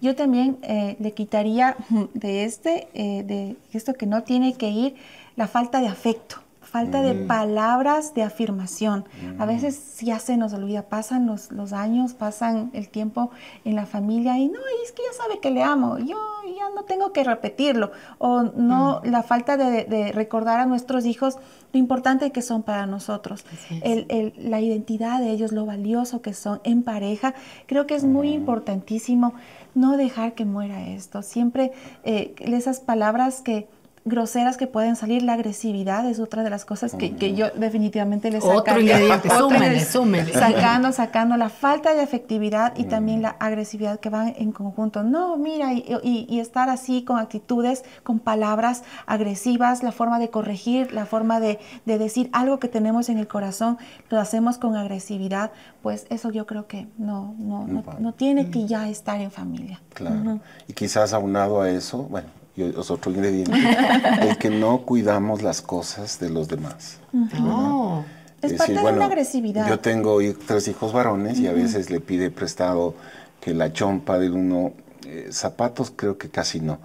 Yo 0.00 0.14
también 0.14 0.58
eh, 0.62 0.96
le 1.00 1.12
quitaría 1.12 1.76
de 2.14 2.44
este, 2.44 2.88
eh, 2.94 3.24
de 3.24 3.56
esto 3.72 3.94
que 3.94 4.06
no 4.06 4.22
tiene 4.22 4.54
que 4.54 4.70
ir, 4.70 4.94
la 5.34 5.48
falta 5.48 5.80
de 5.80 5.88
afecto 5.88 6.36
falta 6.72 7.02
de 7.02 7.12
mm. 7.12 7.26
palabras 7.26 8.14
de 8.14 8.22
afirmación. 8.22 9.04
A 9.38 9.44
mm. 9.44 9.48
veces 9.48 10.00
ya 10.00 10.18
se 10.18 10.38
nos 10.38 10.54
olvida, 10.54 10.84
pasan 10.84 11.26
los, 11.26 11.52
los, 11.52 11.74
años, 11.74 12.14
pasan 12.14 12.70
el 12.72 12.88
tiempo 12.88 13.30
en 13.66 13.76
la 13.76 13.84
familia 13.84 14.38
y 14.38 14.48
no, 14.48 14.58
es 14.82 14.92
que 14.92 15.02
ya 15.02 15.12
sabe 15.22 15.38
que 15.38 15.50
le 15.50 15.62
amo, 15.62 15.98
yo 15.98 16.16
ya 16.56 16.70
no 16.74 16.84
tengo 16.84 17.12
que 17.12 17.24
repetirlo. 17.24 17.92
O 18.16 18.42
no, 18.42 19.02
mm. 19.04 19.10
la 19.10 19.22
falta 19.22 19.58
de, 19.58 20.12
recordar 20.14 20.60
a 20.60 20.66
nuestros 20.66 21.04
hijos 21.04 21.36
lo 21.74 21.78
importante 21.78 22.32
que 22.32 22.40
son 22.40 22.62
para 22.62 22.86
nosotros, 22.86 23.44
el, 23.82 24.32
la 24.38 24.60
identidad 24.60 25.20
de 25.20 25.30
ellos, 25.30 25.52
lo 25.52 25.66
valioso 25.66 26.22
que 26.22 26.32
son 26.32 26.62
en 26.64 26.82
pareja. 26.84 27.34
Creo 27.66 27.86
que 27.86 27.96
es 27.96 28.04
muy 28.04 28.30
importantísimo 28.30 29.34
no 29.74 29.98
dejar 29.98 30.32
que 30.32 30.46
muera 30.46 30.88
esto. 30.88 31.22
Siempre 31.22 31.72
eh, 32.04 32.34
esas 32.38 32.80
palabras 32.80 33.42
que 33.42 33.68
groseras 34.04 34.56
que 34.56 34.66
pueden 34.66 34.96
salir, 34.96 35.22
la 35.22 35.34
agresividad 35.34 36.08
es 36.08 36.18
otra 36.18 36.42
de 36.42 36.50
las 36.50 36.64
cosas 36.64 36.94
que, 36.94 37.34
yo 37.34 37.50
definitivamente 37.50 38.30
le 38.30 38.40
saco. 38.40 38.56
Otro 38.56 38.80
ingrediente, 38.80 39.28
súmele, 39.30 39.84
súmele. 39.84 40.32
Sacando, 40.32 40.92
sacando 40.92 41.36
la 41.36 41.48
falta 41.48 41.94
de 41.94 42.02
efectividad 42.02 42.76
y 42.76 42.84
también 42.84 43.22
la 43.22 43.30
agresividad 43.38 44.00
que 44.00 44.10
van 44.10 44.34
en 44.36 44.52
conjunto. 44.52 45.02
No, 45.02 45.36
mira, 45.36 45.72
y, 45.72 46.40
estar 46.40 46.68
así 46.68 47.04
con 47.04 47.18
actitudes, 47.18 47.84
con 48.02 48.18
palabras 48.18 48.82
agresivas, 49.06 49.82
la 49.84 49.92
forma 49.92 50.18
de 50.18 50.30
corregir, 50.30 50.92
la 50.92 51.06
forma 51.06 51.38
de, 51.38 51.60
decir 51.84 52.28
algo 52.32 52.58
que 52.58 52.68
tenemos 52.68 53.08
en 53.08 53.18
el 53.18 53.28
corazón, 53.28 53.78
lo 54.10 54.18
hacemos 54.18 54.58
con 54.58 54.76
agresividad, 54.76 55.52
pues 55.82 56.06
eso 56.10 56.30
yo 56.30 56.46
creo 56.46 56.66
que 56.66 56.88
no, 56.98 57.36
no, 57.38 57.66
no, 57.66 58.12
tiene 58.14 58.50
que 58.50 58.66
ya 58.66 58.88
estar 58.88 59.20
en 59.20 59.30
familia. 59.30 59.80
Claro. 59.94 60.40
Y 60.66 60.72
quizás 60.72 61.12
aunado 61.12 61.60
a 61.60 61.70
eso, 61.70 61.98
bueno, 62.04 62.28
y 62.56 62.62
es 62.62 62.90
otro 62.90 63.10
ingrediente, 63.10 63.52
el 64.20 64.36
que 64.38 64.50
no 64.50 64.82
cuidamos 64.82 65.42
las 65.42 65.62
cosas 65.62 66.18
de 66.20 66.30
los 66.30 66.48
demás. 66.48 66.98
No. 67.12 68.04
Es, 68.42 68.54
parte 68.54 68.72
de 68.74 68.80
una 68.80 69.06
agresividad. 69.06 69.68
Yo 69.68 69.78
tengo 69.78 70.18
tres 70.46 70.66
hijos 70.68 70.92
varones 70.92 71.38
y 71.38 71.46
a 71.46 71.52
veces 71.52 71.90
le 71.90 72.00
pide 72.00 72.30
prestado 72.30 72.94
que 73.40 73.54
la 73.54 73.72
chompa 73.72 74.18
de 74.18 74.30
uno, 74.30 74.72
eh, 75.06 75.28
zapatos 75.30 75.92
creo 75.94 76.18
que 76.18 76.28
casi 76.28 76.60
no, 76.60 76.78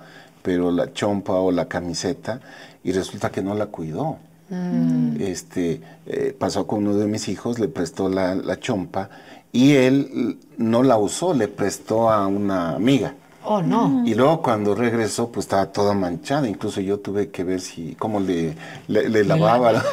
pero 0.43 0.71
la 0.71 0.93
chompa 0.93 1.33
o 1.33 1.51
la 1.51 1.67
camiseta 1.67 2.39
y 2.83 2.91
resulta 2.91 3.31
que 3.31 3.41
no 3.41 3.55
la 3.55 3.67
cuidó. 3.67 4.17
Mm. 4.49 5.19
Este, 5.19 5.81
eh, 6.05 6.35
pasó 6.37 6.67
con 6.67 6.87
uno 6.87 6.95
de 6.95 7.07
mis 7.07 7.27
hijos, 7.27 7.59
le 7.59 7.67
prestó 7.67 8.07
la, 8.07 8.33
la 8.35 8.59
chompa 8.59 9.09
y 9.51 9.73
él 9.73 10.37
no 10.57 10.83
la 10.83 10.97
usó, 10.97 11.33
le 11.33 11.47
prestó 11.47 12.09
a 12.09 12.27
una 12.27 12.75
amiga. 12.75 13.15
Oh, 13.49 13.61
no. 13.61 14.03
Y 14.05 14.13
luego 14.13 14.41
cuando 14.41 14.75
regresó, 14.75 15.31
pues 15.31 15.45
estaba 15.45 15.71
toda 15.71 15.93
manchada. 15.93 16.49
Incluso 16.49 16.81
yo 16.81 16.99
tuve 16.99 17.29
que 17.29 17.45
ver 17.45 17.61
si, 17.61 17.95
cómo 17.95 18.19
le, 18.19 18.55
le, 18.87 19.23
lavaba. 19.23 19.83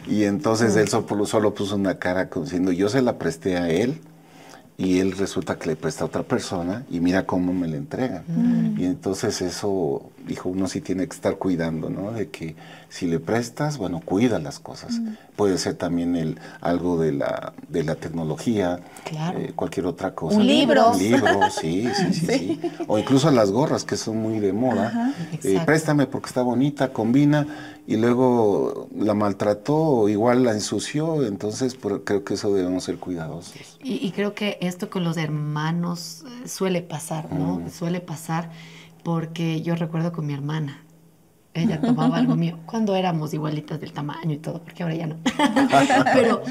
y 0.06 0.22
entonces 0.22 0.76
él 0.76 0.88
solo, 0.88 1.26
solo, 1.26 1.54
puso 1.54 1.74
una 1.74 1.98
cara 1.98 2.30
diciendo, 2.32 2.70
yo 2.70 2.88
se 2.88 3.02
la 3.02 3.18
presté 3.18 3.56
a 3.56 3.68
él 3.68 4.00
y 4.76 4.98
él 4.98 5.12
resulta 5.12 5.56
que 5.56 5.68
le 5.68 5.76
presta 5.76 6.02
a 6.02 6.08
otra 6.08 6.24
persona 6.24 6.84
y 6.90 6.98
mira 6.98 7.26
cómo 7.26 7.52
me 7.52 7.68
la 7.68 7.76
entregan. 7.76 8.24
Mm. 8.26 8.80
Y 8.80 8.84
entonces 8.86 9.40
eso, 9.40 10.10
dijo, 10.26 10.48
uno 10.48 10.66
sí 10.66 10.80
tiene 10.80 11.06
que 11.06 11.14
estar 11.14 11.36
cuidando, 11.36 11.90
¿no? 11.90 12.10
De 12.10 12.28
que 12.28 12.56
si 12.88 13.06
le 13.06 13.20
prestas, 13.20 13.78
bueno, 13.78 14.00
cuida 14.04 14.40
las 14.40 14.58
cosas. 14.58 14.98
Mm. 14.98 15.14
Puede 15.36 15.58
ser 15.58 15.74
también 15.74 16.16
el, 16.16 16.40
algo 16.60 16.98
de 16.98 17.12
la, 17.12 17.52
de 17.68 17.84
la 17.84 17.94
tecnología, 17.94 18.80
eh, 19.12 19.52
cualquier 19.54 19.86
otra 19.86 20.12
cosa. 20.12 20.38
Un 20.38 20.46
libro. 20.46 20.90
Un 20.90 20.98
libro, 20.98 21.50
sí, 21.50 21.86
sí, 21.94 22.12
sí, 22.12 22.26
sí, 22.26 22.60
O 22.88 22.98
incluso 22.98 23.30
las 23.30 23.52
gorras 23.52 23.84
que 23.84 23.96
son 23.96 24.16
muy 24.16 24.40
de 24.40 24.52
moda. 24.52 25.14
Eh, 25.44 25.60
préstame 25.64 26.08
porque 26.08 26.26
está 26.28 26.42
bonita, 26.42 26.92
combina 26.92 27.46
y 27.86 27.96
luego 27.96 28.88
la 28.96 29.14
maltrató 29.14 29.76
o 29.76 30.08
igual 30.08 30.44
la 30.44 30.52
ensució, 30.52 31.24
entonces 31.26 31.76
creo 32.04 32.24
que 32.24 32.34
eso 32.34 32.52
debemos 32.54 32.84
ser 32.84 32.98
cuidadosos. 32.98 33.78
Y, 33.82 34.10
creo 34.12 34.34
que 34.34 34.58
esto 34.60 34.88
con 34.88 35.04
los 35.04 35.16
hermanos 35.16 36.24
eh, 36.26 36.48
suele 36.48 36.80
pasar, 36.80 37.32
¿no? 37.32 37.60
Mm. 37.60 37.70
Suele 37.70 38.00
pasar 38.00 38.50
porque 39.02 39.60
yo 39.60 39.74
recuerdo 39.74 40.12
con 40.12 40.26
mi 40.26 40.32
hermana, 40.32 40.82
ella 41.54 41.80
tomaba 41.80 42.18
algo 42.18 42.34
mío, 42.36 42.58
cuando 42.66 42.94
éramos 42.96 43.32
igualitas 43.32 43.80
del 43.80 43.92
tamaño 43.92 44.32
y 44.32 44.38
todo, 44.38 44.60
porque 44.60 44.82
ahora 44.82 44.94
ya 44.96 45.06
no. 45.06 45.16
Pero 46.12 46.42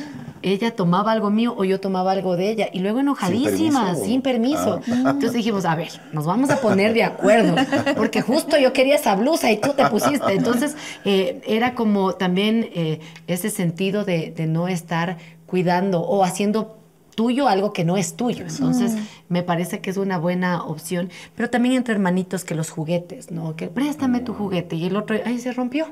ella 0.41 0.75
tomaba 0.75 1.11
algo 1.11 1.29
mío 1.29 1.53
o 1.57 1.63
yo 1.63 1.79
tomaba 1.79 2.11
algo 2.11 2.35
de 2.35 2.49
ella 2.49 2.69
y 2.71 2.79
luego 2.79 2.99
enojadísima, 2.99 3.95
sin 3.95 4.21
permiso. 4.21 4.81
Ah. 4.87 5.11
Entonces 5.11 5.33
dijimos, 5.33 5.65
a 5.65 5.75
ver, 5.75 5.89
nos 6.11 6.25
vamos 6.25 6.49
a 6.49 6.57
poner 6.57 6.93
de 6.93 7.03
acuerdo, 7.03 7.55
porque 7.95 8.21
justo 8.21 8.57
yo 8.57 8.73
quería 8.73 8.95
esa 8.95 9.15
blusa 9.15 9.51
y 9.51 9.57
tú 9.57 9.73
te 9.73 9.85
pusiste. 9.87 10.33
Entonces 10.33 10.75
eh, 11.05 11.41
era 11.47 11.75
como 11.75 12.13
también 12.13 12.69
eh, 12.73 12.99
ese 13.27 13.49
sentido 13.49 14.03
de, 14.03 14.33
no 14.43 14.67
estar 14.67 15.17
cuidando 15.45 16.01
o 16.01 16.23
haciendo 16.23 16.82
tuyo 17.15 17.47
algo 17.47 17.73
que 17.73 17.83
no 17.83 17.97
es 17.97 18.15
tuyo. 18.15 18.45
Entonces, 18.47 18.95
me 19.29 19.43
parece 19.43 19.81
que 19.81 19.89
es 19.89 19.97
una 19.97 20.17
buena 20.17 20.63
opción. 20.63 21.09
Pero 21.35 21.49
también 21.49 21.75
entre 21.75 21.93
hermanitos 21.93 22.43
que 22.43 22.55
los 22.55 22.69
juguetes, 22.69 23.31
¿no? 23.31 23.55
Que 23.55 23.67
préstame 23.67 24.19
tu 24.19 24.33
juguete 24.33 24.75
y 24.75 24.85
el 24.85 24.95
otro, 24.95 25.17
ahí 25.25 25.39
se 25.39 25.53
rompió. 25.53 25.87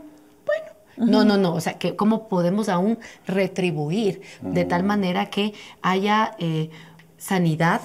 Bueno, 0.45 1.11
no, 1.11 1.23
no, 1.23 1.37
no. 1.37 1.53
O 1.53 1.61
sea, 1.61 1.77
que 1.79 1.95
cómo 1.95 2.27
podemos 2.27 2.69
aún 2.69 2.99
retribuir 3.25 4.21
de 4.41 4.65
tal 4.65 4.83
manera 4.83 5.27
que 5.27 5.53
haya 5.81 6.35
eh, 6.39 6.69
sanidad 7.17 7.81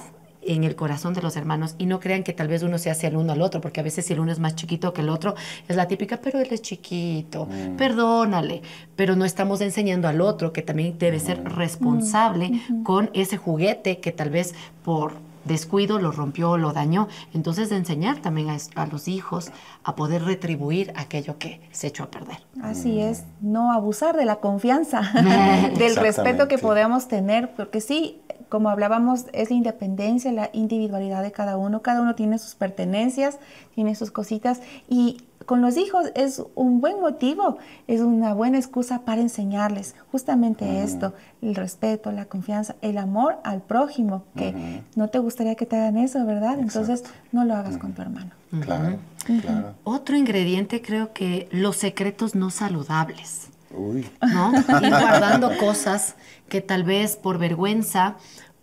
en 0.47 0.63
el 0.63 0.75
corazón 0.75 1.13
de 1.13 1.21
los 1.21 1.35
hermanos 1.35 1.75
y 1.77 1.85
no 1.85 1.99
crean 1.99 2.23
que 2.23 2.33
tal 2.33 2.47
vez 2.47 2.63
uno 2.63 2.77
se 2.77 2.89
hace 2.89 3.07
el 3.07 3.17
uno 3.17 3.33
al 3.33 3.41
otro, 3.41 3.61
porque 3.61 3.79
a 3.79 3.83
veces 3.83 4.05
si 4.05 4.13
el 4.13 4.19
uno 4.19 4.31
es 4.31 4.39
más 4.39 4.55
chiquito 4.55 4.93
que 4.93 5.01
el 5.01 5.09
otro, 5.09 5.35
es 5.67 5.75
la 5.75 5.87
típica, 5.87 6.17
pero 6.17 6.39
él 6.39 6.47
es 6.51 6.61
chiquito, 6.61 7.45
mm. 7.45 7.75
perdónale, 7.75 8.61
pero 8.95 9.15
no 9.15 9.25
estamos 9.25 9.61
enseñando 9.61 10.07
al 10.07 10.21
otro 10.21 10.53
que 10.53 10.61
también 10.61 10.97
debe 10.97 11.19
ser 11.19 11.41
mm. 11.41 11.55
responsable 11.55 12.61
con 12.83 13.09
ese 13.13 13.37
juguete 13.37 13.99
que 13.99 14.11
tal 14.11 14.29
vez 14.29 14.55
por 14.83 15.26
descuido 15.47 15.99
lo 15.99 16.11
rompió, 16.11 16.57
lo 16.57 16.73
dañó. 16.73 17.07
Entonces, 17.33 17.69
de 17.69 17.77
enseñar 17.77 18.19
también 18.19 18.49
a, 18.49 18.85
los 18.85 19.07
hijos 19.07 19.51
a 19.83 19.95
poder 19.95 20.23
retribuir 20.23 20.93
aquello 20.95 21.37
que 21.37 21.61
se 21.71 21.87
echó 21.87 22.03
a 22.03 22.11
perder. 22.11 22.37
Así 22.61 22.99
es, 22.99 23.23
no 23.41 23.71
abusar 23.71 24.15
de 24.17 24.25
la 24.25 24.37
confianza, 24.37 25.01
del 25.77 25.95
respeto 25.95 26.47
que 26.47 26.57
podemos 26.57 27.07
tener, 27.07 27.53
porque 27.55 27.81
sí, 27.81 28.21
como 28.49 28.69
hablábamos, 28.69 29.25
es 29.33 29.49
la 29.49 29.55
independencia, 29.55 30.31
la 30.31 30.49
individualidad 30.53 31.21
de 31.21 31.31
cada 31.31 31.57
uno. 31.57 31.81
Cada 31.81 32.01
uno 32.01 32.15
tiene 32.15 32.37
sus 32.37 32.55
pertenencias, 32.55 33.39
tiene 33.75 33.95
sus 33.95 34.11
cositas 34.11 34.61
y 34.87 35.17
con 35.47 35.61
los 35.61 35.77
hijos 35.77 36.11
es 36.13 36.43
un 36.55 36.81
buen 36.81 36.99
motivo, 36.99 37.57
es 37.87 38.01
una 38.01 38.33
buena 38.33 38.57
excusa 38.57 39.03
para 39.05 39.21
enseñarles 39.21 39.95
justamente 40.11 40.83
esto, 40.83 41.13
el 41.41 41.55
respeto, 41.55 42.11
la 42.11 42.25
confianza, 42.25 42.75
el 42.81 42.97
amor 42.97 43.37
al 43.45 43.61
prójimo, 43.61 44.25
que 44.35 44.83
no 44.95 45.07
te 45.07 45.19
gustaría 45.19 45.55
que 45.55 45.65
te 45.65 45.77
hagan 45.77 45.97
eso, 45.97 46.25
¿verdad? 46.25 46.59
Entonces 46.59 47.05
no 47.31 47.45
lo 47.45 47.55
hagas 47.55 47.77
con 47.77 47.93
tu 47.93 48.01
hermano. 48.01 48.31
Claro, 48.61 48.97
claro. 49.41 49.73
Otro 49.85 50.17
ingrediente 50.17 50.81
creo 50.81 51.13
que 51.13 51.47
los 51.49 51.77
secretos 51.77 52.35
no 52.35 52.49
saludables. 52.49 53.47
Uy. 53.71 54.05
¿No? 54.21 54.51
Ir 54.81 54.89
guardando 54.89 55.57
cosas 55.57 56.15
que 56.49 56.59
tal 56.59 56.83
vez 56.83 57.15
por 57.15 57.37
vergüenza 57.37 58.17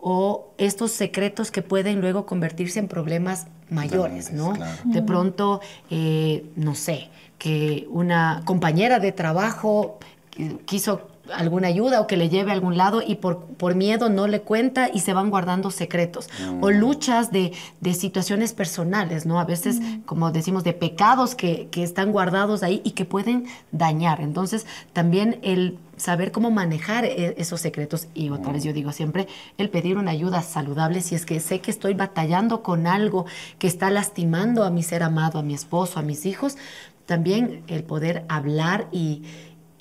o 0.07 0.53
estos 0.59 0.93
secretos 0.93 1.51
que 1.51 1.63
pueden 1.63 2.03
luego 2.03 2.27
convertirse 2.27 2.79
en 2.79 2.89
problemas 2.89 3.47
mayores, 3.71 4.33
¿no? 4.33 4.53
De 4.85 5.01
pronto, 5.01 5.63
eh, 5.91 6.45
no 6.57 6.75
sé, 6.75 7.09
que 7.39 7.87
una 7.89 8.43
compañera 8.45 8.99
de 8.99 9.13
trabajo 9.13 9.99
quiso 10.67 11.09
alguna 11.33 11.69
ayuda 11.69 12.01
o 12.01 12.07
que 12.07 12.17
le 12.17 12.29
lleve 12.29 12.51
a 12.51 12.55
algún 12.55 12.77
lado 12.77 13.03
y 13.07 13.17
por, 13.17 13.45
por 13.45 13.75
miedo 13.75 14.09
no 14.09 14.27
le 14.27 14.43
cuenta 14.43 14.89
y 14.93 15.01
se 15.01 15.13
van 15.13 15.31
guardando 15.31 15.71
secretos. 15.71 16.29
O 16.61 16.71
mm. 16.71 16.75
luchas 16.75 17.33
de, 17.33 17.53
de, 17.81 17.95
situaciones 17.95 18.53
personales, 18.53 19.25
¿no? 19.25 19.41
A 19.41 19.45
veces, 19.45 19.81
como 20.05 20.31
decimos, 20.31 20.65
de 20.65 20.73
pecados 20.73 21.35
que, 21.35 21.69
que, 21.71 21.83
están 21.83 22.13
guardados 22.13 22.63
ahí 22.63 22.81
y 22.85 22.93
que 22.93 23.05
pueden 23.05 23.47
dañar. 23.73 24.21
Entonces, 24.21 24.67
también 24.93 25.39
el 25.43 25.79
saber 25.97 26.33
cómo 26.33 26.51
manejar 26.51 27.05
e, 27.05 27.35
esos 27.39 27.61
secretos 27.61 28.09
y 28.15 28.31
otra 28.31 28.53
vez 28.53 28.65
yo 28.65 28.73
digo 28.73 28.93
siempre 28.93 29.29
el 29.59 29.71
pedir 29.71 29.97
una 29.97 30.11
ayuda 30.11 30.43
saludable 30.43 31.01
si 31.01 31.15
es 31.15 31.25
que 31.25 31.39
sé 31.39 31.61
que 31.61 31.71
estoy 31.71 31.95
batallando 31.95 32.63
con 32.63 32.87
algo 32.87 33.27
que 33.59 33.69
está 33.69 33.91
lastimando 33.91 34.65
a 34.65 34.71
mi 34.71 34.83
ser 34.83 35.03
amado, 35.03 35.39
a 35.39 35.43
mi 35.43 35.55
esposo, 35.55 36.01
a 36.01 36.03
mis 36.03 36.27
hijos, 36.27 36.57
también 37.07 37.63
el 37.69 37.85
poder 37.85 38.25
hablar 38.29 38.89
y, 38.91 39.23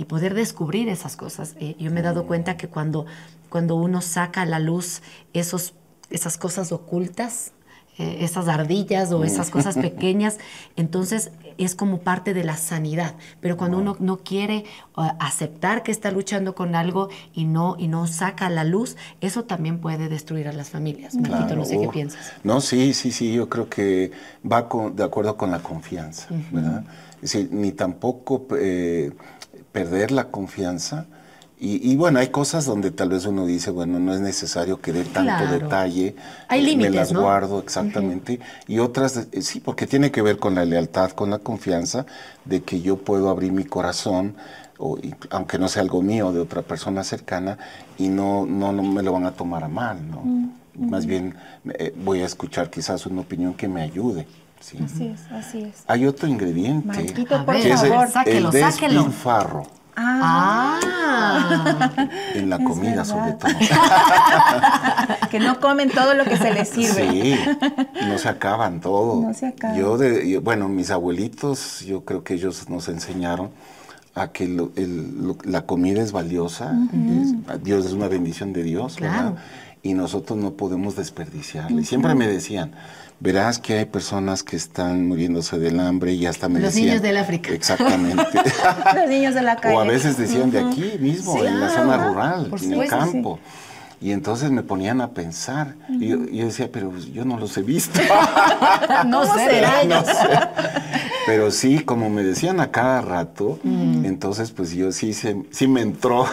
poder 0.05 0.33
descubrir 0.33 0.89
esas 0.89 1.15
cosas. 1.15 1.55
Eh, 1.59 1.75
yo 1.79 1.91
me 1.91 1.99
he 1.99 2.03
dado 2.03 2.25
cuenta 2.25 2.57
que 2.57 2.67
cuando, 2.67 3.05
cuando 3.49 3.75
uno 3.75 4.01
saca 4.01 4.41
a 4.41 4.45
la 4.45 4.59
luz 4.59 5.01
esos, 5.33 5.73
esas 6.09 6.37
cosas 6.37 6.71
ocultas, 6.71 7.53
eh, 7.99 8.17
esas 8.21 8.47
ardillas 8.47 9.11
o 9.11 9.23
esas 9.23 9.51
cosas 9.51 9.75
pequeñas, 9.81 10.39
entonces 10.75 11.31
es 11.59 11.75
como 11.75 11.99
parte 11.99 12.33
de 12.33 12.43
la 12.43 12.57
sanidad. 12.57 13.13
Pero 13.39 13.55
cuando 13.55 13.77
uno 13.77 13.95
no 13.99 14.17
quiere 14.17 14.65
uh, 14.97 15.09
aceptar 15.19 15.83
que 15.83 15.91
está 15.91 16.09
luchando 16.09 16.55
con 16.55 16.73
algo 16.73 17.09
y 17.33 17.45
no, 17.45 17.75
y 17.77 17.87
no 17.87 18.07
saca 18.07 18.49
la 18.49 18.63
luz, 18.63 18.97
eso 19.21 19.43
también 19.43 19.77
puede 19.79 20.09
destruir 20.09 20.47
a 20.47 20.53
las 20.53 20.71
familias. 20.71 21.15
Marquito, 21.15 21.55
no 21.55 21.65
sé 21.65 21.79
qué 21.79 21.87
piensas. 21.89 22.33
No, 22.43 22.61
sí, 22.61 22.95
sí, 22.95 23.11
sí, 23.11 23.31
yo 23.31 23.47
creo 23.47 23.69
que 23.69 24.11
va 24.43 24.67
de 24.91 25.03
acuerdo 25.03 25.37
con 25.37 25.51
la 25.51 25.59
confianza, 25.59 26.27
¿verdad? 26.51 26.83
Es 27.21 27.33
decir, 27.33 27.49
ni 27.51 27.71
tampoco 27.71 28.47
eh, 28.59 29.11
perder 29.73 30.11
la 30.11 30.29
confianza, 30.29 31.07
y, 31.65 31.95
bueno, 31.95 32.19
hay 32.19 32.27
cosas 32.27 32.65
donde 32.65 32.91
tal 32.91 33.07
vez 33.07 33.25
uno 33.25 33.45
dice, 33.45 33.71
bueno, 33.71 33.97
no 33.97 34.13
es 34.13 34.19
necesario 34.19 34.81
que 34.81 34.91
dé 34.91 35.05
tanto 35.05 35.49
detalle. 35.49 36.13
Hay 36.49 36.61
límites, 36.61 36.91
Me 36.91 36.97
las 36.97 37.13
guardo, 37.13 37.59
exactamente. 37.59 38.41
Y 38.67 38.79
otras, 38.79 39.29
eh, 39.31 39.41
sí, 39.41 39.61
porque 39.61 39.87
tiene 39.87 40.11
que 40.11 40.21
ver 40.21 40.39
con 40.39 40.55
la 40.55 40.65
lealtad, 40.65 41.11
con 41.11 41.29
la 41.29 41.39
confianza 41.39 42.05
de 42.43 42.63
que 42.63 42.81
yo 42.81 42.97
puedo 42.97 43.29
abrir 43.29 43.53
mi 43.53 43.63
corazón, 43.63 44.35
o, 44.77 44.97
aunque 45.29 45.57
no 45.57 45.69
sea 45.69 45.83
algo 45.83 46.01
mío, 46.01 46.33
de 46.33 46.41
otra 46.41 46.63
persona 46.63 47.01
cercana, 47.01 47.57
y 47.97 48.09
no, 48.09 48.45
no, 48.45 48.73
me 48.73 49.01
lo 49.01 49.13
van 49.13 49.25
a 49.25 49.31
tomar 49.31 49.63
a 49.63 49.69
mal, 49.69 49.99
¿no? 50.11 50.51
más 50.77 51.05
bien 51.05 51.35
eh, 51.77 51.93
voy 52.03 52.23
a 52.23 52.25
escuchar 52.25 52.69
quizás 52.69 53.05
una 53.05 53.21
opinión 53.21 53.53
que 53.53 53.69
me 53.69 53.83
ayude. 53.83 54.27
¿Sí? 54.63 54.77
Así 54.83 55.07
es, 55.07 55.31
así 55.31 55.61
es. 55.61 55.83
Hay 55.87 56.05
otro 56.05 56.27
ingrediente 56.27 56.87
Marquito, 56.87 57.45
por 57.45 57.55
que 57.55 57.75
favor. 57.75 58.07
es 58.07 58.15
el, 58.27 58.45
el 58.45 58.51
despilfarro. 58.51 59.67
Ah. 59.95 60.79
En 62.33 62.49
la 62.49 62.57
comida, 62.57 63.05
sobre 63.05 63.33
todo. 63.33 63.51
que 65.29 65.39
no 65.39 65.59
comen 65.59 65.89
todo 65.91 66.15
lo 66.15 66.25
que 66.25 66.37
se 66.37 66.51
les 66.51 66.69
sirve. 66.69 67.11
Sí, 67.11 67.39
no 68.07 68.17
se 68.17 68.29
acaban 68.29 68.81
todo. 68.81 69.21
No 69.21 69.33
se 69.33 69.47
acaban. 69.47 69.77
Yo, 69.77 69.97
de, 69.97 70.39
bueno, 70.39 70.67
mis 70.67 70.89
abuelitos, 70.89 71.81
yo 71.81 72.03
creo 72.05 72.23
que 72.23 72.33
ellos 72.33 72.69
nos 72.69 72.87
enseñaron 72.87 73.51
a 74.15 74.31
que 74.31 74.47
la 75.43 75.65
comida 75.65 76.01
es 76.01 76.11
valiosa. 76.11 76.73
Dios 77.61 77.85
es 77.85 77.93
una 77.93 78.07
bendición 78.07 78.53
de 78.53 78.63
Dios, 78.63 78.99
¿verdad? 78.99 79.35
Y 79.83 79.93
nosotros 79.93 80.39
no 80.39 80.53
podemos 80.53 80.95
desperdiciarla. 80.95 81.83
Siempre 81.83 82.15
me 82.15 82.27
decían, 82.27 82.71
verás 83.23 83.57
que 83.57 83.77
hay 83.77 83.85
personas 83.85 84.43
que 84.43 84.57
están 84.57 85.07
muriéndose 85.07 85.57
del 85.57 85.79
hambre 85.79 86.11
y 86.11 86.25
hasta 86.25 86.49
me 86.49 86.59
Los 86.59 86.73
decían... 86.73 86.87
niños 86.87 87.01
del 87.01 87.17
África. 87.17 87.53
Exactamente. 87.53 88.21
Los 88.95 89.07
niños 89.07 89.33
de 89.33 89.41
la 89.41 89.55
calle. 89.55 89.75
O 89.75 89.79
a 89.79 89.85
veces 89.85 90.17
decían 90.17 90.51
de 90.51 90.59
aquí 90.59 90.97
mismo, 90.99 91.41
en 91.41 91.61
la 91.61 91.69
zona 91.69 92.09
rural, 92.09 92.51
en 92.61 92.73
el 92.73 92.89
campo. 92.89 93.39
Y 94.01 94.11
entonces 94.11 94.51
me 94.51 94.63
ponían 94.63 94.99
a 94.99 95.11
pensar. 95.11 95.75
y, 95.87 96.09
yo, 96.09 96.17
decía, 96.27 96.69
pero 96.69 96.91
yo 96.97 97.23
no 97.23 97.39
los 97.39 97.55
he 97.55 97.61
visto. 97.61 98.01
no 99.05 99.23
sé, 99.33 99.61
no 99.87 100.03
sé. 100.03 100.13
Pero 101.25 101.49
sí, 101.51 101.79
como 101.79 102.09
me 102.09 102.23
decían 102.23 102.59
a 102.59 102.71
cada 102.71 102.99
rato, 102.99 103.57
entonces 103.63 104.51
pues 104.51 104.71
yo 104.71 104.91
sí, 104.91 105.13
sí 105.13 105.67
me 105.69 105.79
entró. 105.79 106.25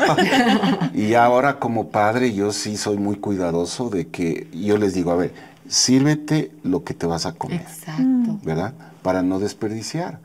y 0.92 1.14
ahora 1.14 1.60
como 1.60 1.90
padre 1.90 2.34
yo 2.34 2.52
sí 2.52 2.76
soy 2.76 2.98
muy 2.98 3.14
cuidadoso 3.14 3.88
de 3.88 4.08
que 4.08 4.48
yo 4.52 4.76
les 4.76 4.94
digo, 4.94 5.12
a 5.12 5.14
ver, 5.14 5.32
sírvete 5.70 6.50
lo 6.64 6.84
que 6.84 6.94
te 6.94 7.06
vas 7.06 7.24
a 7.24 7.32
comer. 7.32 7.60
Exacto. 7.60 8.38
¿Verdad? 8.42 8.74
Para 9.02 9.22
no 9.22 9.38
desperdiciar. 9.38 10.18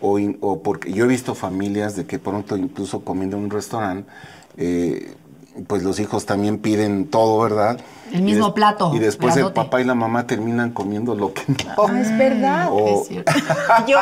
O, 0.00 0.18
o, 0.40 0.62
porque 0.62 0.92
yo 0.92 1.04
he 1.04 1.08
visto 1.08 1.34
familias 1.34 1.96
de 1.96 2.06
que 2.06 2.18
pronto 2.18 2.56
incluso 2.56 3.00
comiendo 3.00 3.36
en 3.36 3.44
un 3.44 3.50
restaurante, 3.50 4.08
eh, 4.56 5.14
pues 5.66 5.82
los 5.82 5.98
hijos 6.00 6.26
también 6.26 6.58
piden 6.58 7.06
todo, 7.06 7.40
¿verdad? 7.42 7.80
El 8.12 8.22
mismo 8.22 8.54
plato. 8.54 8.92
Y 8.94 8.98
después 8.98 9.36
el 9.36 9.52
papá 9.52 9.80
y 9.80 9.84
la 9.84 9.94
mamá 9.94 10.26
terminan 10.26 10.70
comiendo 10.70 11.14
lo 11.14 11.32
que 11.32 11.42
no. 11.48 11.86
Ah, 11.88 12.00
es 12.00 12.16
verdad. 12.16 12.68
Es 12.86 13.08
cierto. 13.08 13.32
Yo. 13.86 13.98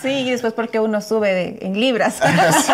sí, 0.00 0.08
y 0.08 0.30
después 0.30 0.52
porque 0.52 0.80
uno 0.80 1.00
sube 1.00 1.64
en 1.64 1.78
libras. 1.78 2.14
sí. 2.66 2.72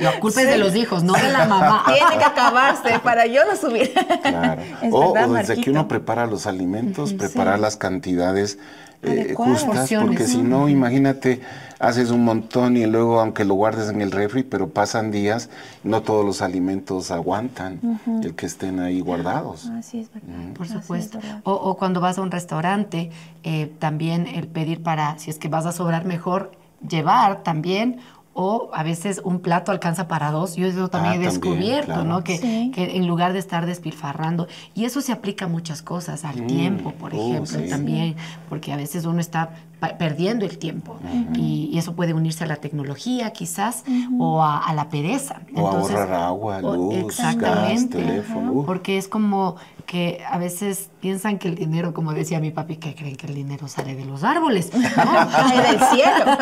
La 0.00 0.18
culpa 0.20 0.42
es 0.42 0.48
de 0.48 0.58
los 0.58 0.74
hijos, 0.74 1.02
no 1.02 1.14
de 1.14 1.30
la 1.30 1.46
mamá. 1.46 1.84
Tiene 1.92 2.18
que 2.18 2.24
acabarse 2.24 2.98
para 3.00 3.26
yo 3.26 3.44
no 3.44 3.56
subir. 3.56 3.92
Claro. 4.22 4.62
Es 4.82 4.92
o, 4.92 5.12
verdad, 5.12 5.30
o 5.30 5.34
desde 5.34 5.48
Marquito. 5.48 5.64
que 5.64 5.70
uno 5.70 5.88
prepara 5.88 6.26
los 6.26 6.46
alimentos, 6.46 7.12
preparar 7.12 7.58
las 7.58 7.76
cantidades 7.76 8.58
eh, 9.02 9.34
justas, 9.36 9.64
Porciones. 9.64 10.08
porque 10.08 10.26
si 10.26 10.38
no, 10.38 10.68
imagínate, 10.68 11.40
haces 11.78 12.10
un 12.10 12.24
montón 12.24 12.76
y 12.76 12.86
luego, 12.86 13.20
aunque 13.20 13.44
lo 13.44 13.54
guardes 13.54 13.88
en 13.88 14.00
el 14.00 14.10
refri, 14.10 14.42
pero 14.42 14.70
pasan 14.70 15.10
días, 15.10 15.48
no 15.84 16.02
todos 16.02 16.24
los 16.24 16.42
alimentos 16.42 17.10
aguantan 17.10 18.00
el 18.22 18.34
que 18.34 18.46
estén 18.46 18.80
ahí 18.80 18.85
guardados. 19.00 19.68
Ah, 19.70 19.82
sí, 19.82 20.00
es 20.00 20.12
verdad. 20.12 20.52
Por 20.54 20.66
es 20.66 20.72
supuesto. 20.72 21.18
verdad. 21.18 21.40
O, 21.44 21.52
o 21.52 21.76
cuando 21.76 22.00
vas 22.00 22.18
a 22.18 22.22
un 22.22 22.30
restaurante, 22.30 23.10
eh, 23.42 23.72
también 23.78 24.26
el 24.26 24.48
pedir 24.48 24.82
para, 24.82 25.18
si 25.18 25.30
es 25.30 25.38
que 25.38 25.48
vas 25.48 25.66
a 25.66 25.72
sobrar 25.72 26.04
mejor, 26.04 26.52
llevar 26.86 27.42
también. 27.42 27.98
O 28.38 28.68
a 28.74 28.82
veces 28.82 29.22
un 29.24 29.40
plato 29.40 29.72
alcanza 29.72 30.08
para 30.08 30.30
dos. 30.30 30.56
Yo 30.56 30.66
eso 30.66 30.88
también 30.88 31.14
Ah, 31.14 31.16
he 31.16 31.24
también, 31.24 31.40
descubierto, 31.40 31.86
claro. 31.86 32.04
¿no? 32.04 32.22
Que, 32.22 32.36
Sí. 32.36 32.70
que 32.74 32.96
en 32.98 33.06
lugar 33.06 33.32
de 33.32 33.38
estar 33.38 33.64
despilfarrando. 33.64 34.46
Y 34.74 34.84
eso 34.84 35.00
se 35.00 35.10
aplica 35.12 35.46
a 35.46 35.48
muchas 35.48 35.80
cosas, 35.80 36.24
al 36.26 36.46
tiempo, 36.46 36.92
por 36.92 37.14
Oh, 37.14 37.16
ejemplo, 37.18 37.60
sí. 37.60 37.68
también. 37.70 38.14
Porque 38.50 38.74
a 38.74 38.76
veces 38.76 39.06
uno 39.06 39.20
está 39.20 39.50
perdiendo 39.98 40.44
el 40.44 40.58
tiempo. 40.58 40.96
y, 41.34 41.70
y 41.72 41.78
eso 41.78 41.94
puede 41.94 42.12
unirse 42.12 42.44
a 42.44 42.46
la 42.46 42.56
tecnología, 42.56 43.30
quizás, 43.30 43.84
o 44.18 44.42
a, 44.42 44.58
a 44.58 44.74
la 44.74 44.88
pereza. 44.90 45.40
O 45.54 45.66
ahorrar 45.68 46.12
agua, 46.12 46.58
o- 46.62 46.74
luz, 46.76 46.94
gas, 46.94 47.04
exactamente. 47.06 47.98
teléfono. 47.98 48.52
Uh. 48.52 48.64
Porque 48.66 48.98
es 48.98 49.08
como 49.08 49.56
que 49.86 50.20
a 50.28 50.36
veces 50.38 50.90
piensan 51.00 51.38
que 51.38 51.46
el 51.48 51.54
dinero, 51.54 51.94
como 51.94 52.12
decía 52.12 52.40
mi 52.40 52.50
papi, 52.50 52.76
que 52.76 52.94
creen 52.96 53.14
que 53.16 53.26
el 53.28 53.34
dinero 53.34 53.68
sale 53.68 53.94
de 53.94 54.04
los 54.04 54.24
árboles. 54.24 54.72
¿no? 54.74 54.82
Cae 54.94 55.62
del 55.62 55.80
cielo. 55.90 56.38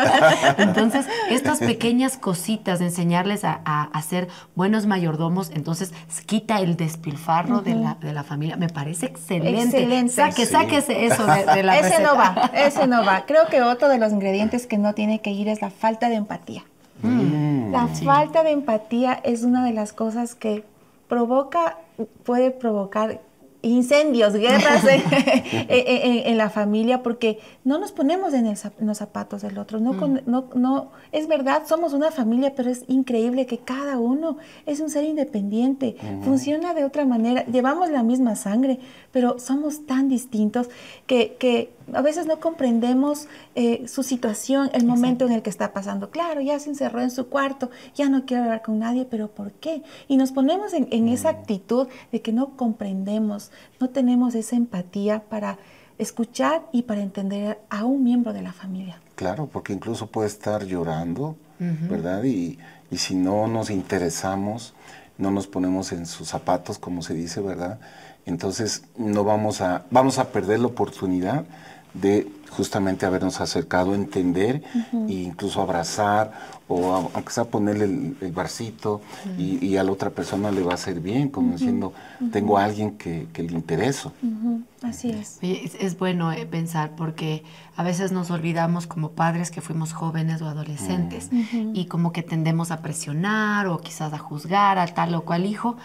Entonces, 0.57 1.05
estas 1.29 1.59
pequeñas 1.59 2.17
cositas 2.17 2.79
de 2.79 2.85
enseñarles 2.85 3.43
a, 3.43 3.61
a- 3.63 3.83
a 3.93 4.01
ser 4.01 4.27
buenos 4.55 4.87
mayordomos, 4.87 5.51
entonces 5.53 5.93
quita 6.25 6.59
el 6.59 6.75
despilfarro 6.75 7.61
de, 7.61 7.75
la, 7.75 7.95
de 8.01 8.13
la 8.13 8.23
familia. 8.23 8.57
Me 8.57 8.67
parece 8.69 9.05
excelente. 9.05 9.61
Excelente. 9.77 10.11
Saque, 10.13 10.45
Sí. 10.45 10.51
sáquese 10.51 11.05
eso 11.05 11.25
de, 11.25 11.45
de 11.45 11.63
la 11.63 11.77
ese 11.79 12.01
no 12.01 12.15
va, 12.15 12.51
ese 12.53 12.87
no 12.87 13.05
va. 13.05 13.25
Creo 13.27 13.45
que 13.47 13.61
otro 13.61 13.89
de 13.89 13.97
los 13.99 14.11
ingredientes 14.11 14.65
que 14.67 14.77
no 14.77 14.93
tiene 14.93 15.21
que 15.21 15.29
ir 15.31 15.47
es 15.49 15.61
la 15.61 15.69
falta 15.69 16.09
de 16.09 16.15
empatía. 16.15 16.63
Mm. 17.03 17.71
La 17.71 17.87
falta 17.87 18.41
de 18.43 18.51
empatía 18.51 19.13
es 19.23 19.43
una 19.43 19.63
de 19.63 19.73
las 19.73 19.93
cosas 19.93 20.33
que 20.33 20.63
provoca, 21.07 21.77
puede 22.23 22.51
provocar 22.51 23.21
incendios, 23.65 24.33
guerras 24.33 24.83
en, 24.89 25.01
en- 25.69 25.69
en- 25.69 26.27
en 26.27 26.37
la 26.37 26.49
familia, 26.49 27.03
porque 27.03 27.39
no 27.63 27.77
nos 27.79 27.91
ponemos 27.91 28.33
en, 28.33 28.45
el 28.47 28.57
los 28.79 28.97
zapatos 28.97 29.41
del 29.41 29.57
otro. 29.57 29.79
No, 29.79 29.97
con- 29.97 30.21
no, 30.25 30.45
no, 30.55 30.91
es 31.11 31.27
verdad, 31.27 31.63
somos 31.67 31.93
una 31.93 32.11
familia, 32.11 32.53
pero 32.55 32.69
es 32.69 32.83
increíble 32.87 33.45
que 33.45 33.57
cada 33.57 33.97
uno 33.99 34.37
es 34.65 34.79
un 34.79 34.89
ser 34.89 35.03
independiente, 35.03 35.95
funciona 36.23 36.73
de 36.73 36.85
otra 36.85 37.05
manera, 37.05 37.45
llevamos 37.45 37.89
la 37.89 38.03
misma 38.03 38.35
sangre, 38.35 38.79
pero 39.11 39.39
somos 39.39 39.85
tan 39.85 40.09
distintos 40.09 40.69
que, 41.07 41.35
que 41.39 41.71
a 41.93 42.01
veces 42.01 42.25
no 42.25 42.39
comprendemos 42.39 43.27
eh, 43.55 43.87
su 43.87 44.03
situación, 44.03 44.69
el 44.73 44.85
momento 44.85 45.25
en 45.25 45.31
el 45.31 45.41
que 45.41 45.49
está 45.49 45.73
pasando. 45.73 46.09
Claro, 46.09 46.41
ya 46.41 46.59
se 46.59 46.69
encerró 46.69 47.01
en 47.01 47.11
su 47.11 47.27
cuarto, 47.27 47.69
ya 47.93 48.09
no 48.09 48.25
quiere 48.25 48.43
hablar 48.43 48.61
con 48.61 48.79
nadie, 48.79 49.05
pero 49.05 49.29
¿por 49.29 49.51
qué? 49.51 49.83
Y 50.07 50.17
nos 50.17 50.31
ponemos 50.31 50.73
en, 50.73 50.87
en 50.91 51.07
esa 51.09 51.29
actitud 51.29 51.87
de 52.11 52.21
que 52.21 52.31
no 52.31 52.55
comprendemos, 52.57 53.51
no 53.79 53.89
tenemos 53.89 54.35
esa 54.35 54.55
empatía 54.55 55.23
para 55.29 55.57
escuchar 55.97 56.63
y 56.71 56.83
para 56.83 57.01
entender 57.01 57.59
a 57.69 57.85
un 57.85 58.03
miembro 58.03 58.33
de 58.33 58.41
la 58.41 58.53
familia. 58.53 58.99
Claro, 59.15 59.47
porque 59.51 59.73
incluso 59.73 60.07
puede 60.07 60.27
estar 60.27 60.65
llorando, 60.65 61.37
¿verdad? 61.57 62.21
Y, 62.25 62.59
y 62.91 62.97
si 62.97 63.15
no 63.15 63.47
nos 63.47 63.69
interesamos, 63.69 64.73
no 65.17 65.31
nos 65.31 65.47
ponemos 65.47 65.91
en 65.91 66.05
sus 66.05 66.29
zapatos, 66.29 66.77
como 66.77 67.01
se 67.01 67.13
dice, 67.13 67.41
¿verdad? 67.41 67.79
Entonces 68.25 68.83
no 68.97 69.23
vamos 69.23 69.61
a, 69.61 69.85
vamos 69.91 70.17
a 70.17 70.29
perder 70.31 70.59
la 70.59 70.67
oportunidad 70.67 71.45
de 72.01 72.27
justamente 72.49 73.05
habernos 73.05 73.41
acercado, 73.41 73.95
entender 73.95 74.61
e 75.09 75.13
incluso 75.13 75.61
abrazar 75.61 76.31
o 76.67 76.93
a- 76.95 77.09
aunque 77.13 77.31
sea 77.33 77.43
ponerle 77.45 77.85
el, 77.85 78.17
el 78.21 78.31
barcito 78.31 79.01
y, 79.37 79.63
y 79.65 79.77
a 79.77 79.83
la 79.83 79.91
otra 79.91 80.09
persona 80.09 80.51
le 80.51 80.61
va 80.61 80.71
a 80.71 80.75
hacer 80.75 80.99
bien, 81.01 81.29
como 81.29 81.51
diciendo, 81.53 81.93
tengo 82.31 82.57
a 82.57 82.63
alguien 82.65 82.97
que, 82.97 83.27
que 83.33 83.43
le 83.43 83.51
intereso. 83.53 84.13
Así 84.81 85.09
es. 85.09 85.37
Es, 85.41 85.75
es 85.75 85.97
bueno 85.97 86.31
eh, 86.31 86.45
pensar 86.45 86.91
porque 86.95 87.43
a 87.75 87.83
veces 87.83 88.11
nos 88.11 88.29
olvidamos 88.31 88.87
como 88.87 89.11
padres 89.11 89.51
que 89.51 89.61
fuimos 89.61 89.91
jóvenes 89.93 90.41
o 90.41 90.47
adolescentes 90.47 91.29
y 91.73 91.85
como 91.85 92.11
que 92.13 92.23
tendemos 92.23 92.71
a 92.71 92.81
presionar 92.81 93.67
o 93.67 93.79
quizás 93.79 94.13
a 94.13 94.17
juzgar 94.17 94.77
a 94.79 94.85
tal 94.87 95.13
o 95.15 95.21
cual 95.25 95.45
hijo 95.45 95.75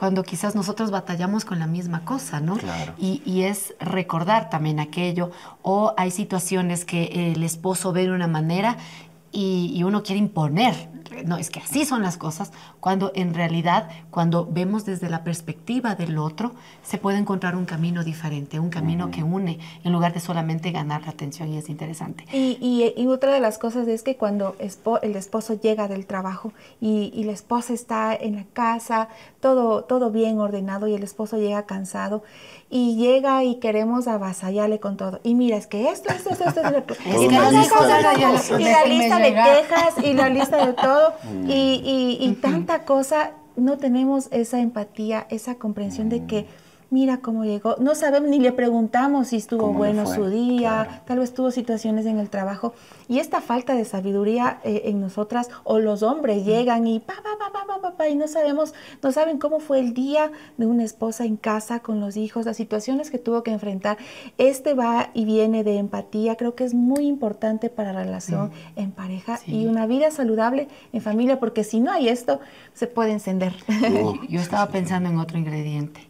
cuando 0.00 0.22
quizás 0.22 0.54
nosotros 0.54 0.90
batallamos 0.90 1.44
con 1.44 1.58
la 1.58 1.66
misma 1.66 2.06
cosa, 2.06 2.40
¿no? 2.40 2.56
Claro. 2.56 2.94
Y, 2.96 3.20
y 3.26 3.42
es 3.42 3.74
recordar 3.80 4.48
también 4.48 4.80
aquello 4.80 5.30
o 5.60 5.92
hay 5.98 6.10
situaciones 6.10 6.86
que 6.86 7.32
el 7.34 7.42
esposo 7.42 7.92
ve 7.92 8.04
de 8.04 8.12
una 8.12 8.26
manera 8.26 8.78
y, 9.32 9.72
y 9.74 9.82
uno 9.84 10.02
quiere 10.02 10.18
imponer. 10.18 10.88
No, 11.24 11.36
es 11.38 11.50
que 11.50 11.58
así 11.58 11.84
son 11.84 12.02
las 12.02 12.16
cosas, 12.16 12.52
cuando 12.78 13.10
en 13.16 13.34
realidad, 13.34 13.88
cuando 14.10 14.46
vemos 14.48 14.84
desde 14.84 15.10
la 15.10 15.24
perspectiva 15.24 15.96
del 15.96 16.16
otro, 16.18 16.52
se 16.84 16.98
puede 16.98 17.18
encontrar 17.18 17.56
un 17.56 17.64
camino 17.66 18.04
diferente, 18.04 18.60
un 18.60 18.70
camino 18.70 19.10
que 19.10 19.24
une, 19.24 19.58
en 19.82 19.92
lugar 19.92 20.12
de 20.14 20.20
solamente 20.20 20.70
ganar 20.70 21.02
la 21.02 21.10
atención 21.10 21.52
y 21.52 21.58
es 21.58 21.68
interesante. 21.68 22.24
Y, 22.32 22.58
y- 22.60 22.94
y 22.96 23.06
otra 23.08 23.32
de 23.34 23.40
las 23.40 23.58
cosas 23.58 23.88
es 23.88 24.02
que 24.04 24.16
cuando 24.16 24.56
espo- 24.58 25.00
el 25.02 25.16
esposo 25.16 25.60
llega 25.60 25.88
del 25.88 26.06
trabajo 26.06 26.52
y, 26.80 27.10
y 27.12 27.24
la 27.24 27.32
esposa 27.32 27.72
está 27.74 28.14
en 28.14 28.36
la 28.36 28.44
casa, 28.52 29.08
todo, 29.40 29.82
todo 29.84 30.10
bien 30.12 30.38
ordenado 30.38 30.86
y 30.86 30.94
el 30.94 31.02
esposo 31.02 31.38
llega 31.38 31.66
cansado 31.66 32.22
y 32.70 32.94
llega 32.96 33.42
y 33.42 33.56
queremos 33.56 34.06
avasallarle 34.06 34.78
con 34.78 34.96
todo. 34.96 35.18
Y 35.24 35.34
mira, 35.34 35.56
es 35.56 35.66
que 35.66 35.88
esto, 35.90 36.12
esto, 36.14 36.30
esto, 36.30 36.44
esto, 36.48 36.60
esto. 36.60 36.94
Y 38.60 38.62
la 38.64 38.84
lista 38.84 39.18
de 39.20 39.32
quejas 39.62 39.94
y 40.04 40.12
la 40.14 40.28
lista 40.28 40.66
de 40.66 40.72
todo. 40.72 41.14
Y, 41.46 41.82
y- 41.84 42.18
y 42.24 42.32
tanta 42.34 42.84
cosa, 42.84 43.32
no 43.56 43.76
tenemos 43.78 44.28
esa 44.30 44.60
empatía, 44.60 45.26
esa 45.30 45.56
comprensión 45.56 46.08
de 46.08 46.24
que 46.26 46.46
mira 46.90 47.18
cómo 47.18 47.44
llegó. 47.44 47.76
No 47.78 47.94
sabemos 47.94 48.28
ni 48.28 48.40
le 48.40 48.52
preguntamos 48.52 49.28
si 49.28 49.36
estuvo 49.36 49.72
bueno 49.72 50.06
su 50.06 50.26
día, 50.28 51.02
tal 51.06 51.20
vez 51.20 51.32
tuvo 51.32 51.50
situaciones 51.50 52.04
en 52.06 52.18
el 52.18 52.28
trabajo. 52.28 52.74
Y 53.08 53.20
esta 53.20 53.40
falta 53.40 53.74
de 53.74 53.84
sabiduría 53.84 54.60
eh, 54.64 54.82
en 54.86 55.00
nosotras, 55.00 55.48
o 55.64 55.78
los 55.78 56.02
hombres 56.02 56.44
llegan 56.44 56.86
y 56.86 57.00
pa, 57.00 57.14
pa, 57.14 57.38
pa, 57.38 57.52
pa, 57.52 57.80
pa, 57.80 57.96
pa, 57.96 58.08
y 58.08 58.16
no 58.16 58.28
sabemos, 58.28 58.74
no 59.02 59.12
saben 59.12 59.38
cómo 59.38 59.60
fue 59.60 59.78
el 59.78 59.94
día 59.94 60.30
de 60.58 60.66
una 60.66 60.84
esposa 60.84 61.24
en 61.24 61.36
casa 61.36 61.80
con 61.80 62.00
los 62.00 62.16
hijos, 62.16 62.44
las 62.44 62.56
situaciones 62.56 63.10
que 63.10 63.18
tuvo 63.18 63.42
que 63.42 63.52
enfrentar. 63.52 63.96
Este 64.38 64.74
va 64.74 65.10
y 65.14 65.24
viene 65.24 65.64
de 65.64 65.78
empatía, 65.78 66.36
creo 66.36 66.54
que 66.54 66.64
es 66.64 66.74
muy 66.74 67.06
importante 67.06 67.70
para 67.70 67.92
la 67.92 68.02
relación 68.02 68.50
en 68.76 68.90
pareja 68.90 69.38
y 69.46 69.66
una 69.66 69.86
vida 69.86 70.10
saludable 70.10 70.68
en 70.92 71.00
familia, 71.00 71.38
porque 71.38 71.64
si 71.64 71.80
no 71.80 71.92
hay 71.92 72.08
esto, 72.08 72.40
se 72.74 72.86
puede 72.86 73.12
encender. 73.12 73.54
Yo 74.28 74.40
estaba 74.40 74.70
pensando 74.70 75.08
en 75.08 75.18
otro 75.18 75.38
ingrediente 75.38 76.09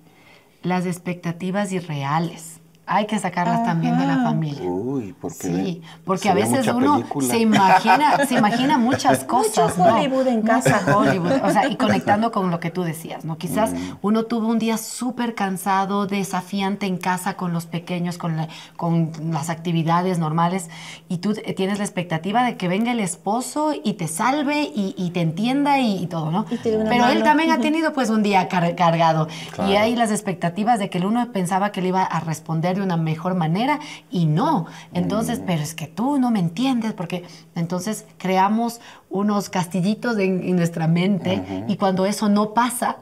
las 0.63 0.87
expectativas 0.87 1.73
irreales. 1.73 2.60
Hay 2.93 3.07
que 3.07 3.21
sacarlas 3.21 3.63
también 3.63 3.97
de 3.97 4.05
la 4.05 4.17
familia. 4.25 4.69
Uy, 4.69 5.13
¿por 5.13 5.31
qué? 5.31 5.47
Sí, 5.47 5.83
porque 6.05 6.29
a 6.29 6.35
veces 6.35 6.67
uno 6.67 7.05
se 7.21 7.39
imagina, 7.39 8.27
se 8.27 8.35
imagina 8.35 8.79
muchas 8.79 9.23
cosas. 9.23 9.79
Mucho 9.79 9.95
Hollywood 9.95 10.27
en 10.27 10.43
casa. 10.43 10.83
Hollywood, 10.93 11.35
o 11.45 11.51
sea, 11.53 11.69
y 11.69 11.77
conectando 11.77 12.33
con 12.33 12.51
lo 12.51 12.59
que 12.59 12.73
tú 12.73 12.83
decías, 12.83 13.25
¿no? 13.25 13.39
Quizás 13.39 13.75
mm. 13.75 13.99
uno 14.03 14.25
tuvo 14.25 14.49
un 14.49 14.59
día 14.59 14.77
súper 14.77 15.37
cansado, 15.37 16.09
desafiante 16.09 16.87
en 16.87 16.97
casa 16.97 17.37
con 17.37 17.53
los 17.53 17.67
pequeños, 17.67 18.19
con, 18.19 18.49
con 18.77 19.13
las 19.31 19.51
actividades 19.51 20.19
normales, 20.19 20.69
y 21.09 21.19
tú 21.19 21.35
tienes 21.35 21.79
la 21.79 21.85
expectativa 21.85 22.43
de 22.43 22.57
que 22.57 22.67
venga 22.67 22.91
el 22.91 22.99
esposo 22.99 23.73
y 23.85 23.93
te 23.93 24.09
salve 24.09 24.69
y, 24.75 25.11
te 25.15 25.21
entienda 25.21 25.79
y, 25.79 26.09
todo, 26.09 26.33
¿no? 26.33 26.45
Pero 26.65 27.07
él 27.07 27.23
también 27.23 27.53
ha 27.53 27.61
tenido 27.61 27.93
pues 27.93 28.11
un 28.11 28.25
día 28.25 28.49
cargado. 28.49 29.29
Y 29.69 29.77
hay 29.77 29.95
las 29.95 30.11
expectativas 30.11 30.81
de 30.81 30.91
que 30.91 30.99
el 30.99 31.05
uno 31.05 31.31
pensaba 31.31 31.71
que 31.71 31.81
le 31.83 31.89
iba 31.89 32.03
a 32.03 32.19
responder 32.19 32.80
una 32.83 32.97
mejor 32.97 33.35
manera 33.35 33.81
y 34.11 34.27
no. 34.27 34.67
Entonces, 34.93 35.41
mm. 35.41 35.45
pero 35.47 35.63
es 35.63 35.75
que 35.75 35.87
tú 35.87 36.19
no 36.19 36.31
me 36.31 36.41
entiendes 36.41 36.93
porque 36.93 37.25
entonces 37.55 38.07
creamos 38.19 38.81
unos 39.09 39.49
castillitos 39.49 40.19
en, 40.19 40.57
nuestra 40.57 40.87
mente 40.87 41.65
y 41.69 41.77
cuando 41.77 42.07
eso 42.07 42.29
no 42.29 42.55
pasa, 42.55 42.99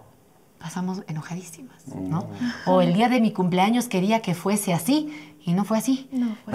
pasamos 0.59 1.03
enojadísimas, 1.07 1.87
¿no? 1.87 2.23
Mm. 2.23 2.71
O 2.71 2.81
el 2.83 2.95
día 2.95 3.09
de 3.09 3.21
mi 3.21 3.33
cumpleaños 3.33 3.89
quería 3.89 4.21
que 4.21 4.35
fuese 4.35 4.73
así 4.73 5.35
y 5.49 5.55
no 5.55 5.65
fue 5.65 5.79
así. 5.79 6.11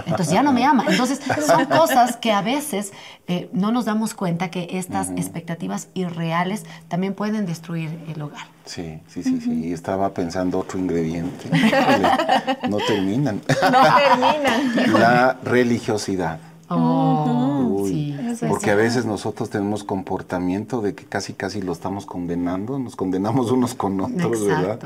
Entonces 0.06 0.30
ya 0.30 0.44
no 0.44 0.54
me 0.54 0.64
ama. 0.66 0.86
Entonces 0.88 1.20
son 1.48 1.66
cosas 1.66 2.16
que 2.18 2.32
a 2.32 2.44
veces 2.44 2.94
eh, 3.28 3.50
no 3.52 3.72
nos 3.72 3.86
damos 3.86 4.14
cuenta 4.14 4.52
que 4.52 4.68
estas 4.78 5.10
expectativas 5.12 5.88
irreales 5.96 6.64
también 6.90 7.16
pueden 7.16 7.48
destruir 7.48 7.90
el 8.08 8.22
hogar. 8.22 8.46
Sí, 8.66 9.00
sí, 9.08 9.24
sí, 9.24 9.42
sí. 9.42 9.74
Estaba 9.74 10.14
pensando 10.14 10.60
otro 10.60 10.78
ingrediente. 10.78 11.50
no 12.70 12.78
terminan. 12.78 13.42
No 13.72 13.82
terminan. 13.82 14.94
La 14.94 15.38
religiosidad. 15.44 16.40
Oh, 16.70 17.86
sí. 17.88 18.13
Porque 18.48 18.72
a 18.72 18.76
veces 18.76 19.06
nosotros 19.06 19.50
tenemos 19.50 19.84
comportamiento 19.84 20.82
de 20.82 20.96
que 20.96 21.06
casi 21.06 21.34
casi 21.34 21.62
lo 21.62 21.74
estamos 21.74 22.06
condenando, 22.06 22.80
nos 22.80 22.96
condenamos 22.96 23.52
unos 23.52 23.76
con 23.76 24.00
otros, 24.00 24.46
¿verdad? 24.46 24.80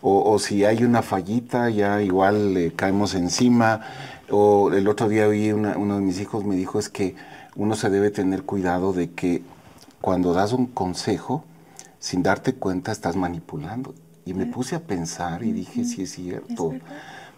O, 0.00 0.38
si 0.38 0.64
hay 0.64 0.84
una 0.84 1.02
fallita, 1.02 1.70
ya 1.70 2.02
igual 2.02 2.54
le 2.54 2.72
caemos 2.72 3.14
encima. 3.14 3.80
O 4.30 4.72
el 4.72 4.88
otro 4.88 5.08
día 5.08 5.28
oí 5.28 5.52
uno 5.52 5.96
de 5.96 6.00
mis 6.00 6.20
hijos 6.20 6.44
me 6.44 6.56
dijo 6.56 6.78
es 6.78 6.88
que 6.88 7.14
uno 7.54 7.76
se 7.76 7.90
debe 7.90 8.10
tener 8.10 8.42
cuidado 8.42 8.92
de 8.92 9.10
que 9.10 9.42
cuando 10.00 10.32
das 10.32 10.52
un 10.52 10.66
consejo, 10.66 11.44
sin 11.98 12.22
darte 12.22 12.54
cuenta 12.54 12.92
estás 12.92 13.16
manipulando. 13.16 13.94
Y 14.24 14.34
me 14.34 14.46
puse 14.46 14.76
a 14.76 14.80
pensar 14.80 15.42
y 15.42 15.52
dije, 15.52 15.84
sí 15.84 16.02
es 16.02 16.12
cierto. 16.12 16.74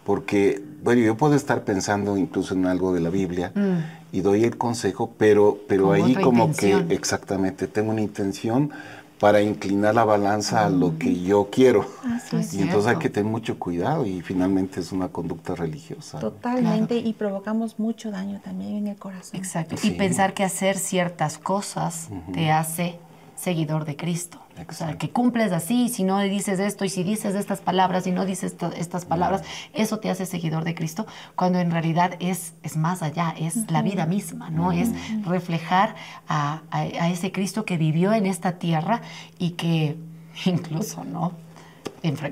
Porque, 0.03 0.61
bueno, 0.83 1.01
yo 1.01 1.17
puedo 1.17 1.33
estar 1.35 1.63
pensando 1.63 2.15
incluso 2.15 2.53
en 2.53 2.67
algo 2.67 2.93
de 2.93 2.99
la 2.99 3.09
Biblia 3.09 3.51
mm. 3.55 4.04
Y 4.15 4.21
doy 4.21 4.45
el 4.45 4.57
consejo, 4.57 5.11
pero, 5.17 5.59
pero 5.67 5.91
ahí 5.91 6.15
como 6.15 6.53
que 6.53 6.85
exactamente 6.89 7.67
tengo 7.67 7.91
una 7.91 7.99
intención 7.99 8.71
para 9.19 9.41
inclinar 9.41 9.93
la 9.93 10.05
balanza 10.05 10.65
a 10.65 10.69
lo 10.69 10.97
que 10.97 11.21
yo 11.21 11.49
quiero. 11.51 11.85
y 12.31 12.61
entonces 12.61 12.87
hay 12.87 12.95
que 12.97 13.09
tener 13.09 13.29
mucho 13.29 13.59
cuidado 13.59 14.05
y 14.05 14.21
finalmente 14.21 14.79
es 14.79 14.93
una 14.93 15.09
conducta 15.09 15.53
religiosa. 15.53 16.19
Totalmente 16.19 16.97
y 16.97 17.11
provocamos 17.11 17.77
mucho 17.77 18.09
daño 18.09 18.39
también 18.41 18.75
en 18.77 18.87
el 18.87 18.95
corazón. 18.95 19.37
Exacto. 19.37 19.75
Y 19.83 19.91
pensar 19.91 20.33
que 20.33 20.45
hacer 20.45 20.77
ciertas 20.77 21.37
cosas 21.37 22.07
te 22.33 22.51
hace 22.51 22.99
seguidor 23.35 23.83
de 23.83 23.97
Cristo. 23.97 24.39
O 24.67 24.73
sea, 24.73 24.97
que 24.97 25.09
cumples 25.09 25.51
así, 25.51 25.89
si 25.89 26.03
no 26.03 26.19
dices 26.19 26.59
esto 26.59 26.85
y 26.85 26.89
si 26.89 27.03
dices 27.03 27.35
estas 27.35 27.61
palabras 27.61 28.07
y 28.07 28.11
no 28.11 28.25
dices 28.25 28.55
estas 28.77 29.05
palabras, 29.05 29.43
eso 29.73 29.99
te 29.99 30.09
hace 30.09 30.25
seguidor 30.25 30.63
de 30.63 30.73
Cristo, 30.75 31.05
cuando 31.35 31.59
en 31.59 31.71
realidad 31.71 32.15
es, 32.19 32.53
es 32.63 32.77
más 32.77 33.03
allá, 33.03 33.35
es 33.37 33.69
la 33.69 33.81
vida 33.81 34.05
misma, 34.05 34.49
¿no? 34.49 34.71
Es 34.71 34.89
reflejar 35.25 35.95
a, 36.27 36.61
a 36.71 37.09
ese 37.09 37.31
Cristo 37.31 37.65
que 37.65 37.77
vivió 37.77 38.13
en 38.13 38.25
esta 38.25 38.53
tierra 38.53 39.01
y 39.37 39.51
que 39.51 39.97
incluso, 40.45 41.03
¿no? 41.03 41.44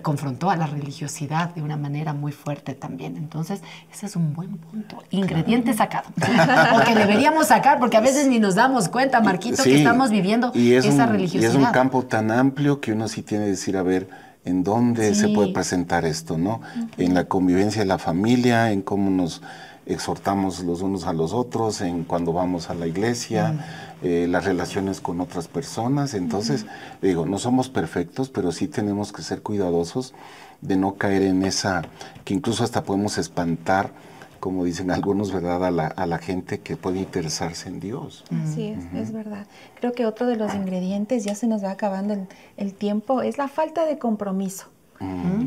Confrontó 0.01 0.49
a 0.49 0.55
la 0.55 0.67
religiosidad 0.67 1.53
de 1.55 1.61
una 1.61 1.77
manera 1.77 2.13
muy 2.13 2.31
fuerte 2.31 2.73
también. 2.73 3.17
Entonces, 3.17 3.61
ese 3.91 4.05
es 4.05 4.15
un 4.15 4.33
buen 4.33 4.57
punto. 4.57 5.03
Ingrediente 5.09 5.73
sacado. 5.73 6.09
o 6.75 6.83
que 6.85 6.95
deberíamos 6.95 7.47
sacar, 7.47 7.79
porque 7.79 7.97
a 7.97 8.01
veces 8.01 8.27
ni 8.27 8.39
nos 8.39 8.55
damos 8.55 8.89
cuenta, 8.89 9.21
Marquito, 9.21 9.63
que 9.63 9.77
estamos 9.77 10.11
viviendo 10.11 10.51
esa 10.53 11.05
religiosidad. 11.05 11.53
Y 11.53 11.55
es 11.55 11.55
un 11.55 11.71
campo 11.71 12.03
tan 12.03 12.31
amplio 12.31 12.79
que 12.79 12.91
uno 12.91 13.07
sí 13.07 13.21
tiene 13.21 13.45
que 13.45 13.51
decir, 13.51 13.77
a 13.77 13.83
ver, 13.83 14.09
en 14.45 14.63
dónde 14.63 15.15
se 15.15 15.29
puede 15.29 15.53
presentar 15.53 16.05
esto, 16.05 16.37
¿no? 16.37 16.61
En 16.97 17.13
la 17.13 17.25
convivencia 17.25 17.81
de 17.81 17.87
la 17.87 17.97
familia, 17.97 18.71
en 18.71 18.81
cómo 18.81 19.09
nos 19.09 19.41
exhortamos 19.85 20.61
los 20.61 20.81
unos 20.81 21.05
a 21.05 21.13
los 21.13 21.33
otros, 21.33 21.81
en 21.81 22.03
cuando 22.03 22.33
vamos 22.33 22.69
a 22.69 22.73
la 22.73 22.87
iglesia, 22.87 23.92
eh, 24.03 24.27
las 24.29 24.45
relaciones 24.45 25.01
con 25.01 25.21
otras 25.21 25.47
personas. 25.47 26.13
Entonces, 26.13 26.65
digo, 27.01 27.25
no 27.25 27.39
somos 27.39 27.69
perfectos, 27.69 28.29
pero 28.29 28.51
sí 28.51 28.67
tenemos 28.67 29.11
que 29.11 29.21
ser 29.21 29.41
cuidadosos 29.41 30.13
de 30.61 30.75
no 30.75 30.95
caer 30.95 31.23
en 31.23 31.43
esa, 31.43 31.83
que 32.23 32.33
incluso 32.33 32.63
hasta 32.63 32.83
podemos 32.83 33.17
espantar, 33.17 33.91
como 34.39 34.65
dicen 34.65 34.91
algunos, 34.91 35.31
¿verdad?, 35.31 35.65
a 35.65 35.71
la, 35.71 35.87
a 35.87 36.05
la 36.05 36.17
gente 36.17 36.59
que 36.59 36.75
puede 36.75 36.99
interesarse 36.99 37.69
en 37.69 37.79
Dios. 37.79 38.25
Así 38.43 38.67
es, 38.67 38.83
es 38.93 39.11
verdad. 39.11 39.47
Creo 39.79 39.93
que 39.93 40.05
otro 40.05 40.27
de 40.27 40.35
los 40.35 40.53
ingredientes, 40.53 41.23
ya 41.23 41.33
se 41.33 41.47
nos 41.47 41.63
va 41.63 41.71
acabando 41.71 42.13
el, 42.13 42.27
el 42.57 42.73
tiempo, 42.73 43.21
es 43.21 43.37
la 43.37 43.47
falta 43.47 43.85
de 43.85 43.97
compromiso. 43.97 44.67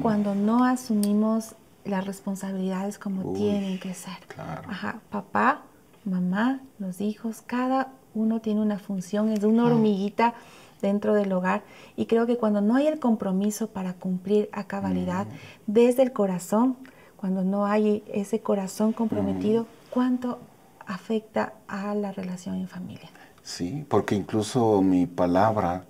Cuando 0.02 0.34
no 0.34 0.64
asumimos 0.64 1.54
las 1.84 2.04
responsabilidades 2.04 2.98
como 2.98 3.32
tienen 3.32 3.78
que 3.78 3.94
ser. 3.94 4.18
Ajá, 4.36 5.00
papá, 5.08 5.62
mamá, 6.04 6.60
los 6.78 7.00
hijos, 7.00 7.42
cada 7.46 7.92
uno 8.16 8.40
tiene 8.40 8.60
una 8.60 8.78
función, 8.78 9.30
es 9.30 9.44
una 9.44 9.66
hormiguita 9.66 10.34
dentro 10.80 11.14
del 11.14 11.32
hogar 11.32 11.62
y 11.96 12.06
creo 12.06 12.26
que 12.26 12.36
cuando 12.36 12.60
no 12.60 12.74
hay 12.74 12.86
el 12.86 12.98
compromiso 12.98 13.68
para 13.68 13.94
cumplir 13.94 14.48
a 14.52 14.64
cabalidad 14.64 15.26
mm. 15.26 15.30
desde 15.66 16.02
el 16.02 16.12
corazón, 16.12 16.76
cuando 17.16 17.44
no 17.44 17.66
hay 17.66 18.02
ese 18.12 18.40
corazón 18.40 18.92
comprometido, 18.92 19.64
mm. 19.64 19.66
¿cuánto 19.90 20.38
afecta 20.86 21.54
a 21.68 21.94
la 21.94 22.12
relación 22.12 22.56
en 22.56 22.68
familia? 22.68 23.08
Sí, 23.42 23.84
porque 23.88 24.14
incluso 24.14 24.82
mi 24.82 25.06
palabra, 25.06 25.84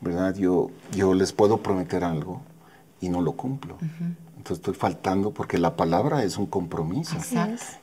¿verdad? 0.00 0.34
Yo, 0.34 0.70
yo 0.92 1.14
les 1.14 1.32
puedo 1.32 1.58
prometer 1.58 2.04
algo 2.04 2.42
y 3.00 3.08
no 3.08 3.20
lo 3.22 3.32
cumplo 3.32 3.76
estoy 4.54 4.74
faltando 4.74 5.30
porque 5.32 5.58
la 5.58 5.76
palabra 5.76 6.22
es 6.22 6.38
un 6.38 6.46
compromiso. 6.46 7.16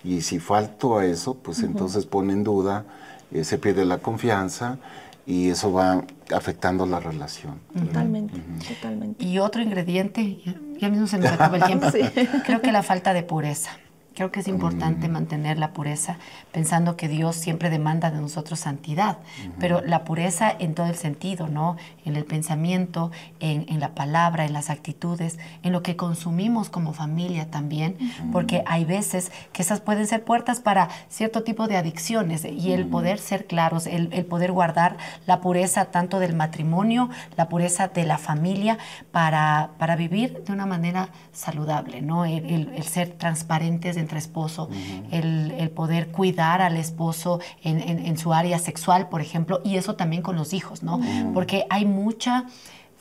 Y 0.03 0.21
si 0.21 0.39
falto 0.39 0.97
a 0.97 1.05
eso, 1.05 1.35
pues 1.35 1.63
entonces 1.63 2.05
pone 2.05 2.33
en 2.33 2.43
duda, 2.43 2.85
eh, 3.31 3.43
se 3.43 3.57
pierde 3.57 3.85
la 3.85 3.97
confianza 3.99 4.77
y 5.25 5.49
eso 5.49 5.71
va 5.71 6.03
afectando 6.33 6.85
la 6.85 6.99
relación. 6.99 7.59
Totalmente, 7.73 8.39
totalmente. 8.67 9.23
Y 9.23 9.39
otro 9.39 9.61
ingrediente, 9.61 10.37
ya, 10.79 10.89
mismo 10.89 11.07
se 11.07 11.17
nos 11.17 11.31
acaba 11.31 11.57
el 11.57 11.63
tiempo, 11.63 11.87
creo 12.45 12.61
que 12.61 12.71
la 12.71 12.83
falta 12.83 13.13
de 13.13 13.23
pureza. 13.23 13.71
Creo 14.15 14.31
que 14.31 14.39
es 14.39 14.47
importante 14.47 15.09
mantener 15.09 15.59
la 15.59 15.73
pureza, 15.73 16.19
pensando 16.53 16.95
que 16.95 17.09
Dios 17.09 17.35
siempre 17.35 17.69
demanda 17.69 18.11
de 18.11 18.21
nosotros 18.21 18.61
santidad, 18.61 19.17
pero 19.59 19.81
la 19.81 20.05
pureza 20.05 20.55
en 20.57 20.73
todo 20.73 20.85
el 20.85 20.95
sentido, 20.95 21.49
¿no? 21.49 21.75
En 22.05 22.15
el 22.15 22.23
pensamiento, 22.23 23.11
en, 23.41 23.79
la 23.81 23.93
palabra, 23.93 24.45
en 24.45 24.53
las 24.53 24.69
actitudes, 24.69 25.37
en 25.63 25.73
lo 25.73 25.83
que 25.83 25.97
consumimos 25.97 26.69
como 26.69 26.93
familia 26.93 27.51
también, 27.51 27.97
porque 28.31 28.63
hay 28.65 28.85
veces 28.85 29.33
que 29.51 29.63
esas 29.63 29.81
pueden 29.81 30.07
ser 30.07 30.23
puertas 30.23 30.61
para 30.61 30.87
cierto 31.09 31.43
tipo 31.43 31.67
de 31.67 31.75
adicciones 31.75 32.45
y 32.45 32.71
el 32.71 32.87
poder 32.87 33.19
ser 33.19 33.47
claros, 33.47 33.85
el, 33.85 34.07
poder 34.27 34.53
guardar 34.53 34.95
la 35.25 35.41
pureza 35.41 35.91
tanto 35.91 36.19
del 36.19 36.35
matrimonio, 36.35 37.09
la 37.35 37.49
pureza 37.49 37.89
de 37.89 38.05
la 38.05 38.17
familia, 38.17 38.77
para, 39.11 39.71
para 39.77 39.97
vivir 39.97 40.41
de 40.45 40.53
una 40.53 40.65
manera 40.65 41.09
saludable, 41.33 42.01
¿no? 42.01 42.23
El, 42.23 42.69
el 42.73 42.83
ser 42.83 43.09
transparentes 43.09 44.04
entre 44.05 44.19
esposo, 44.19 44.69
el, 45.11 45.71
poder 45.71 46.07
cuidar 46.09 46.61
al 46.61 46.77
esposo 46.77 47.39
en, 47.63 48.17
su 48.17 48.33
área 48.33 48.59
sexual, 48.59 49.09
por 49.09 49.21
ejemplo, 49.21 49.61
y 49.63 49.77
eso 49.77 49.95
también 49.95 50.21
con 50.21 50.35
los 50.35 50.53
hijos, 50.53 50.83
¿no? 50.83 51.01
Porque 51.33 51.65
hay 51.69 51.85
mucha 51.85 52.45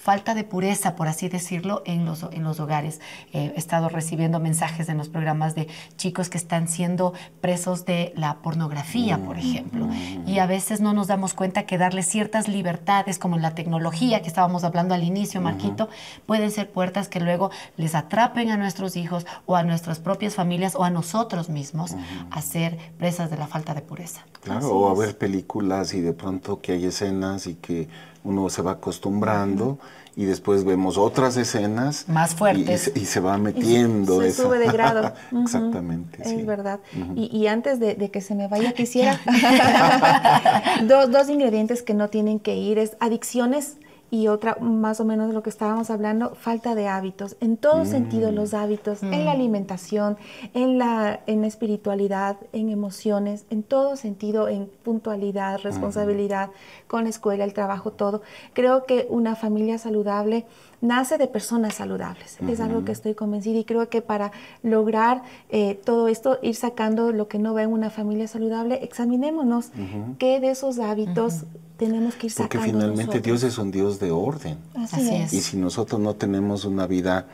falta 0.04 0.34
de 0.34 0.44
pureza, 0.44 0.96
por 0.96 1.08
así 1.08 1.30
decirlo, 1.30 1.82
en 1.86 2.04
los, 2.04 2.24
en 2.30 2.44
los 2.44 2.60
hogares. 2.60 3.00
Eh, 3.32 3.54
he 3.56 3.58
estado 3.58 3.88
recibiendo 3.88 4.38
mensajes 4.38 4.90
en 4.90 4.98
los 4.98 5.08
programas 5.08 5.54
de 5.54 5.66
chicos 5.96 6.28
que 6.28 6.36
están 6.36 6.68
siendo 6.68 7.14
presos 7.40 7.86
de 7.86 8.12
la 8.14 8.42
pornografía, 8.42 9.16
por 9.16 9.38
ejemplo. 9.38 9.88
Y 10.26 10.40
a 10.40 10.46
veces 10.46 10.82
no 10.82 10.92
nos 10.92 11.06
damos 11.06 11.32
cuenta 11.32 11.62
que 11.62 11.78
darles 11.78 12.06
ciertas 12.06 12.48
libertades, 12.48 13.18
como 13.18 13.36
en 13.36 13.42
la 13.42 13.54
tecnología 13.54 14.20
que 14.20 14.28
estábamos 14.28 14.62
hablando 14.62 14.92
al 14.92 15.04
inicio, 15.04 15.40
Marquito, 15.40 15.88
pueden 16.26 16.50
ser 16.50 16.70
puertas 16.70 17.08
que 17.08 17.20
luego 17.20 17.50
les 17.78 17.94
atrapen 17.94 18.50
a 18.50 18.58
nuestros 18.58 18.96
hijos 18.96 19.24
o 19.46 19.56
a 19.56 19.62
nuestras 19.62 20.00
propias 20.00 20.34
familias 20.34 20.74
o 20.74 20.84
a 20.84 20.90
nosotros 20.90 21.48
mismos 21.48 21.96
a 22.30 22.42
ser 22.42 22.76
presas 22.98 23.30
de 23.30 23.38
la 23.38 23.46
falta 23.46 23.72
de 23.72 23.80
pureza. 23.80 24.26
Claro, 24.42 24.68
o 24.68 24.90
a 24.90 24.94
ver 24.94 25.16
películas 25.16 25.94
y 25.94 26.02
de 26.02 26.12
pronto 26.12 26.60
que 26.60 26.72
hay 26.72 26.84
escenas 26.84 27.46
y 27.46 27.54
que 27.54 27.88
uno 28.24 28.48
se 28.48 28.62
va 28.62 28.72
acostumbrando 28.72 29.78
y 30.16 30.24
después 30.24 30.64
vemos 30.64 30.96
otras 30.96 31.36
escenas 31.36 32.08
más 32.08 32.34
fuertes 32.34 32.92
y, 32.94 33.04
se 33.04 33.20
va 33.20 33.36
metiendo. 33.36 34.20
se, 34.20 34.32
sube 34.32 34.58
de 34.58 34.70
grado. 34.70 35.12
Exactamente. 35.42 36.22
Es 36.22 36.46
verdad. 36.46 36.80
y, 37.14 37.46
antes 37.46 37.80
de, 37.80 38.10
que 38.10 38.20
se 38.20 38.34
me 38.34 38.48
vaya, 38.48 38.72
quisiera 38.74 39.20
dos, 40.88 41.10
dos 41.10 41.28
ingredientes 41.28 41.82
que 41.82 41.94
no 41.94 42.08
tienen 42.08 42.40
que 42.40 42.56
ir 42.56 42.78
es 42.78 42.96
adicciones 43.00 43.76
y 44.14 44.28
otra, 44.28 44.56
más 44.60 45.00
o 45.00 45.04
menos 45.04 45.26
de 45.26 45.34
lo 45.34 45.42
que 45.42 45.50
estábamos 45.50 45.90
hablando, 45.90 46.36
falta 46.36 46.76
de 46.76 46.86
hábitos. 46.86 47.36
En 47.40 47.56
todo 47.56 47.84
sentido, 47.84 48.30
los 48.30 48.52
mm. 48.52 48.56
hábitos, 48.56 49.02
en 49.02 49.24
la 49.24 49.32
mm. 49.32 49.36
alimentación, 49.36 50.16
en 50.54 50.78
la, 50.78 51.18
en 51.26 51.42
espiritualidad, 51.42 52.36
en 52.52 52.68
emociones, 52.68 53.44
en 53.50 53.64
todo 53.64 53.96
sentido, 53.96 54.46
en 54.46 54.70
puntualidad, 54.84 55.58
responsabilidad, 55.64 56.50
con 56.86 57.02
la 57.02 57.10
escuela, 57.10 57.42
el 57.42 57.54
trabajo, 57.54 57.90
todo. 57.90 58.22
Creo 58.52 58.86
que 58.86 59.08
una 59.10 59.34
familia 59.34 59.78
saludable 59.78 60.46
nace 60.84 61.16
de 61.18 61.26
personas 61.26 61.74
saludables. 61.74 62.36
Es 62.46 62.60
algo 62.60 62.84
que 62.84 62.92
estoy 62.92 63.14
convencida 63.14 63.58
y 63.58 63.64
creo 63.64 63.88
que 63.88 64.02
para 64.02 64.32
lograr 64.62 65.22
eh, 65.48 65.80
todo 65.82 66.08
esto, 66.08 66.38
ir 66.42 66.54
sacando 66.54 67.10
lo 67.10 67.26
que 67.26 67.38
no 67.38 67.54
va 67.54 67.62
en 67.62 67.72
una 67.72 67.90
familia 67.90 68.28
saludable, 68.28 68.84
examinémonos 68.84 69.70
qué 70.18 70.40
de 70.40 70.50
esos 70.50 70.78
hábitos 70.78 71.44
tenemos 71.78 72.14
que 72.14 72.26
ir 72.26 72.32
sacando. 72.32 72.58
Porque 72.58 72.72
finalmente 72.72 73.20
Dios 73.20 73.42
es 73.42 73.56
un 73.58 73.70
Dios 73.70 73.98
de 73.98 74.10
orden. 74.10 74.58
Así, 74.74 75.08
es. 75.14 75.32
Y 75.32 75.40
si 75.40 75.56
nosotros 75.56 76.00
no 76.00 76.14
tenemos 76.14 76.66
una 76.66 76.86
vida 76.86 77.26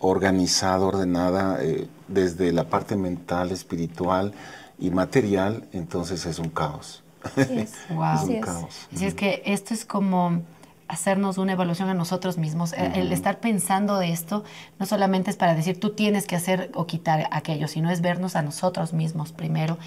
organizada, 0.00 0.84
ordenada, 0.84 1.62
eh, 1.62 1.86
desde 2.08 2.52
la 2.52 2.68
parte 2.68 2.96
mental, 2.96 3.52
espiritual 3.52 4.32
y 4.78 4.90
material, 4.90 5.64
entonces 5.72 6.26
es 6.26 6.40
un 6.40 6.50
caos. 6.50 7.04
es. 7.36 7.72
un 7.88 8.40
caos. 8.40 8.88
Así 8.92 9.06
es 9.06 9.14
que 9.14 9.42
esto 9.46 9.74
es 9.74 9.84
como 9.84 10.42
hacernos 10.88 11.38
una 11.38 11.52
evaluación 11.52 11.88
a 11.88 11.94
nosotros 11.94 12.38
mismos. 12.38 12.72
El 12.72 13.12
estar 13.12 13.40
pensando 13.40 13.98
de 13.98 14.12
esto 14.12 14.44
no 14.78 14.86
solamente 14.86 15.30
es 15.30 15.36
para 15.36 15.54
decir 15.54 15.80
tú 15.80 15.90
tienes 15.90 16.26
que 16.26 16.36
hacer 16.36 16.70
o 16.74 16.86
quitar 16.86 17.28
aquello, 17.32 17.68
sino 17.68 17.90
es 17.90 18.00
vernos 18.00 18.36
a 18.36 18.42
nosotros 18.42 18.92
mismos 18.92 19.32
primero 19.32 19.78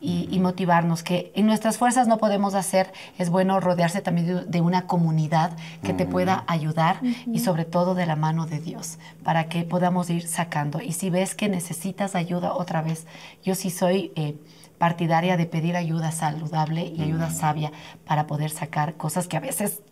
y, 0.00 0.38
motivarnos 0.38 1.02
que 1.02 1.32
en 1.34 1.46
nuestras 1.46 1.78
fuerzas 1.78 2.06
no 2.06 2.18
podemos 2.18 2.54
hacer. 2.54 2.92
Es 3.18 3.28
bueno 3.28 3.60
rodearse 3.60 4.00
también 4.00 4.44
de, 4.48 4.60
una 4.60 4.86
comunidad 4.86 5.56
que 5.82 5.92
te 5.92 6.06
pueda 6.06 6.44
ayudar 6.46 7.00
y 7.26 7.40
sobre 7.40 7.64
todo 7.64 7.94
de 7.94 8.06
la 8.06 8.16
mano 8.16 8.46
de 8.46 8.60
Dios 8.60 8.98
para 9.24 9.48
que 9.48 9.64
podamos 9.64 10.10
ir 10.10 10.26
sacando. 10.26 10.80
Y 10.80 10.92
si 10.92 11.10
ves 11.10 11.34
que 11.34 11.48
necesitas 11.48 12.14
ayuda 12.14 12.54
otra 12.54 12.82
vez, 12.82 13.06
yo 13.42 13.54
sí 13.54 13.70
soy... 13.70 14.12
Eh, 14.16 14.36
partidaria 14.78 15.36
de 15.36 15.46
pedir 15.46 15.74
ayuda 15.74 16.12
saludable 16.12 16.86
y 16.86 17.02
ayuda 17.02 17.30
sabia 17.30 17.72
para 18.06 18.28
poder 18.28 18.50
sacar 18.50 18.94
cosas 18.94 19.26
que 19.26 19.36
a 19.36 19.40
veces 19.40 19.82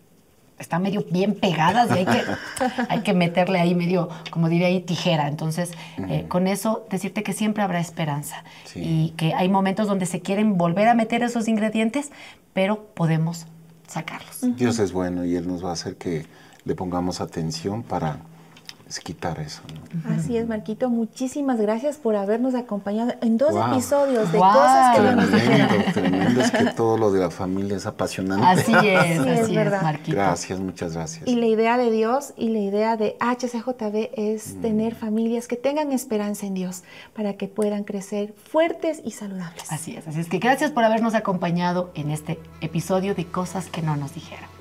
están 0.59 0.81
medio 0.81 1.05
bien 1.11 1.35
pegadas 1.35 1.89
y 1.91 1.99
hay 1.99 2.05
que, 2.05 2.23
hay 2.89 3.01
que 3.01 3.13
meterle 3.13 3.59
ahí 3.59 3.75
medio, 3.75 4.09
como 4.31 4.49
diría 4.49 4.67
ahí, 4.67 4.81
tijera. 4.81 5.27
Entonces, 5.27 5.71
eh, 6.09 6.25
con 6.27 6.47
eso, 6.47 6.85
decirte 6.89 7.23
que 7.23 7.33
siempre 7.33 7.63
habrá 7.63 7.79
esperanza 7.79 8.43
y 8.75 9.09
que 9.17 9.33
hay 9.33 9.49
momentos 9.49 9.87
donde 9.87 10.05
se 10.05 10.21
quieren 10.21 10.57
volver 10.57 10.87
a 10.87 10.93
meter 10.93 11.23
esos 11.23 11.47
ingredientes, 11.47 12.11
pero 12.53 12.85
podemos 12.93 13.45
sacarlos. 13.87 14.41
Dios 14.55 14.79
es 14.79 14.91
bueno 14.91 15.25
y 15.25 15.35
Él 15.35 15.47
nos 15.47 15.63
va 15.63 15.69
a 15.69 15.73
hacer 15.73 15.95
que 15.95 16.25
le 16.65 16.75
pongamos 16.75 17.21
atención 17.21 17.83
para 17.83 18.19
es 18.87 18.99
quitar 18.99 19.39
eso. 19.39 19.61
Así 20.09 20.37
es, 20.37 20.47
Marquito. 20.47 20.89
Muchísimas 20.89 21.59
gracias 21.59 21.97
por 21.97 22.15
habernos 22.15 22.55
acompañado 22.55 23.13
en 23.21 23.37
dos 23.37 23.53
episodios 23.53 24.31
de 24.31 24.37
cosas 24.37 24.95
que 24.95 25.01
tremendo, 25.01 25.21
nos 25.21 25.31
dijeron. 25.31 25.83
Tremendo, 25.93 26.41
es 26.41 26.51
que 26.51 26.65
todo 26.75 26.97
lo 26.97 27.11
de 27.11 27.19
la 27.19 27.29
familia 27.29 27.77
es 27.77 27.85
apasionante. 27.85 28.45
Así 28.45 28.71
es, 28.71 29.19
así, 29.19 29.57
es, 29.57 29.71
Marquito. 29.81 30.15
Gracias, 30.15 30.59
muchas 30.59 30.93
gracias. 30.93 31.27
Y 31.27 31.35
la 31.35 31.47
idea 31.47 31.77
de 31.77 31.91
Dios 31.91 32.33
y 32.37 32.49
la 32.49 32.59
idea 32.59 32.97
de 32.97 33.17
HCJB 33.19 34.11
es 34.13 34.55
mm. 34.55 34.61
tener 34.61 34.95
familias 34.95 35.47
que 35.47 35.57
tengan 35.57 35.91
esperanza 35.91 36.45
en 36.45 36.53
Dios 36.53 36.83
para 37.13 37.33
que 37.33 37.47
puedan 37.47 37.83
crecer 37.83 38.33
fuertes 38.49 39.01
y 39.03 39.11
saludables. 39.11 39.69
Así 39.69 39.95
es, 39.95 40.07
así 40.07 40.21
es 40.21 40.29
que 40.29 40.39
gracias 40.39 40.71
por 40.71 40.83
habernos 40.83 41.13
acompañado 41.13 41.91
en 41.93 42.11
este 42.11 42.39
episodio 42.61 43.15
de 43.15 43.25
Cosas 43.25 43.67
que 43.67 43.81
no 43.81 43.97
nos 43.97 44.13
dijeron. 44.13 44.56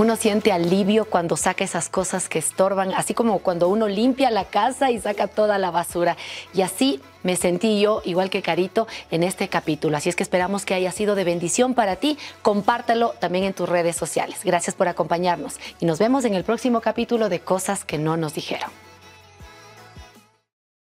Uno 0.00 0.16
siente 0.16 0.50
alivio 0.50 1.04
cuando 1.04 1.36
saca 1.36 1.62
esas 1.62 1.90
cosas 1.90 2.30
que 2.30 2.38
estorban, 2.38 2.94
así 2.94 3.12
como 3.12 3.40
cuando 3.40 3.68
uno 3.68 3.86
limpia 3.86 4.30
la 4.30 4.46
casa 4.46 4.90
y 4.90 4.98
saca 4.98 5.28
toda 5.28 5.58
la 5.58 5.70
basura. 5.70 6.16
Y 6.54 6.62
así 6.62 7.02
me 7.22 7.36
sentí 7.36 7.78
yo, 7.82 8.00
igual 8.06 8.30
que 8.30 8.40
Carito, 8.40 8.88
en 9.10 9.24
este 9.24 9.48
capítulo. 9.48 9.98
Así 9.98 10.08
es 10.08 10.16
que 10.16 10.22
esperamos 10.22 10.64
que 10.64 10.72
haya 10.72 10.90
sido 10.90 11.16
de 11.16 11.24
bendición 11.24 11.74
para 11.74 11.96
ti. 11.96 12.16
Compártelo 12.40 13.10
también 13.20 13.44
en 13.44 13.52
tus 13.52 13.68
redes 13.68 13.94
sociales. 13.94 14.38
Gracias 14.42 14.74
por 14.74 14.88
acompañarnos 14.88 15.60
y 15.80 15.84
nos 15.84 15.98
vemos 15.98 16.24
en 16.24 16.32
el 16.32 16.44
próximo 16.44 16.80
capítulo 16.80 17.28
de 17.28 17.40
Cosas 17.40 17.84
que 17.84 17.98
no 17.98 18.16
nos 18.16 18.32
dijeron. 18.32 18.70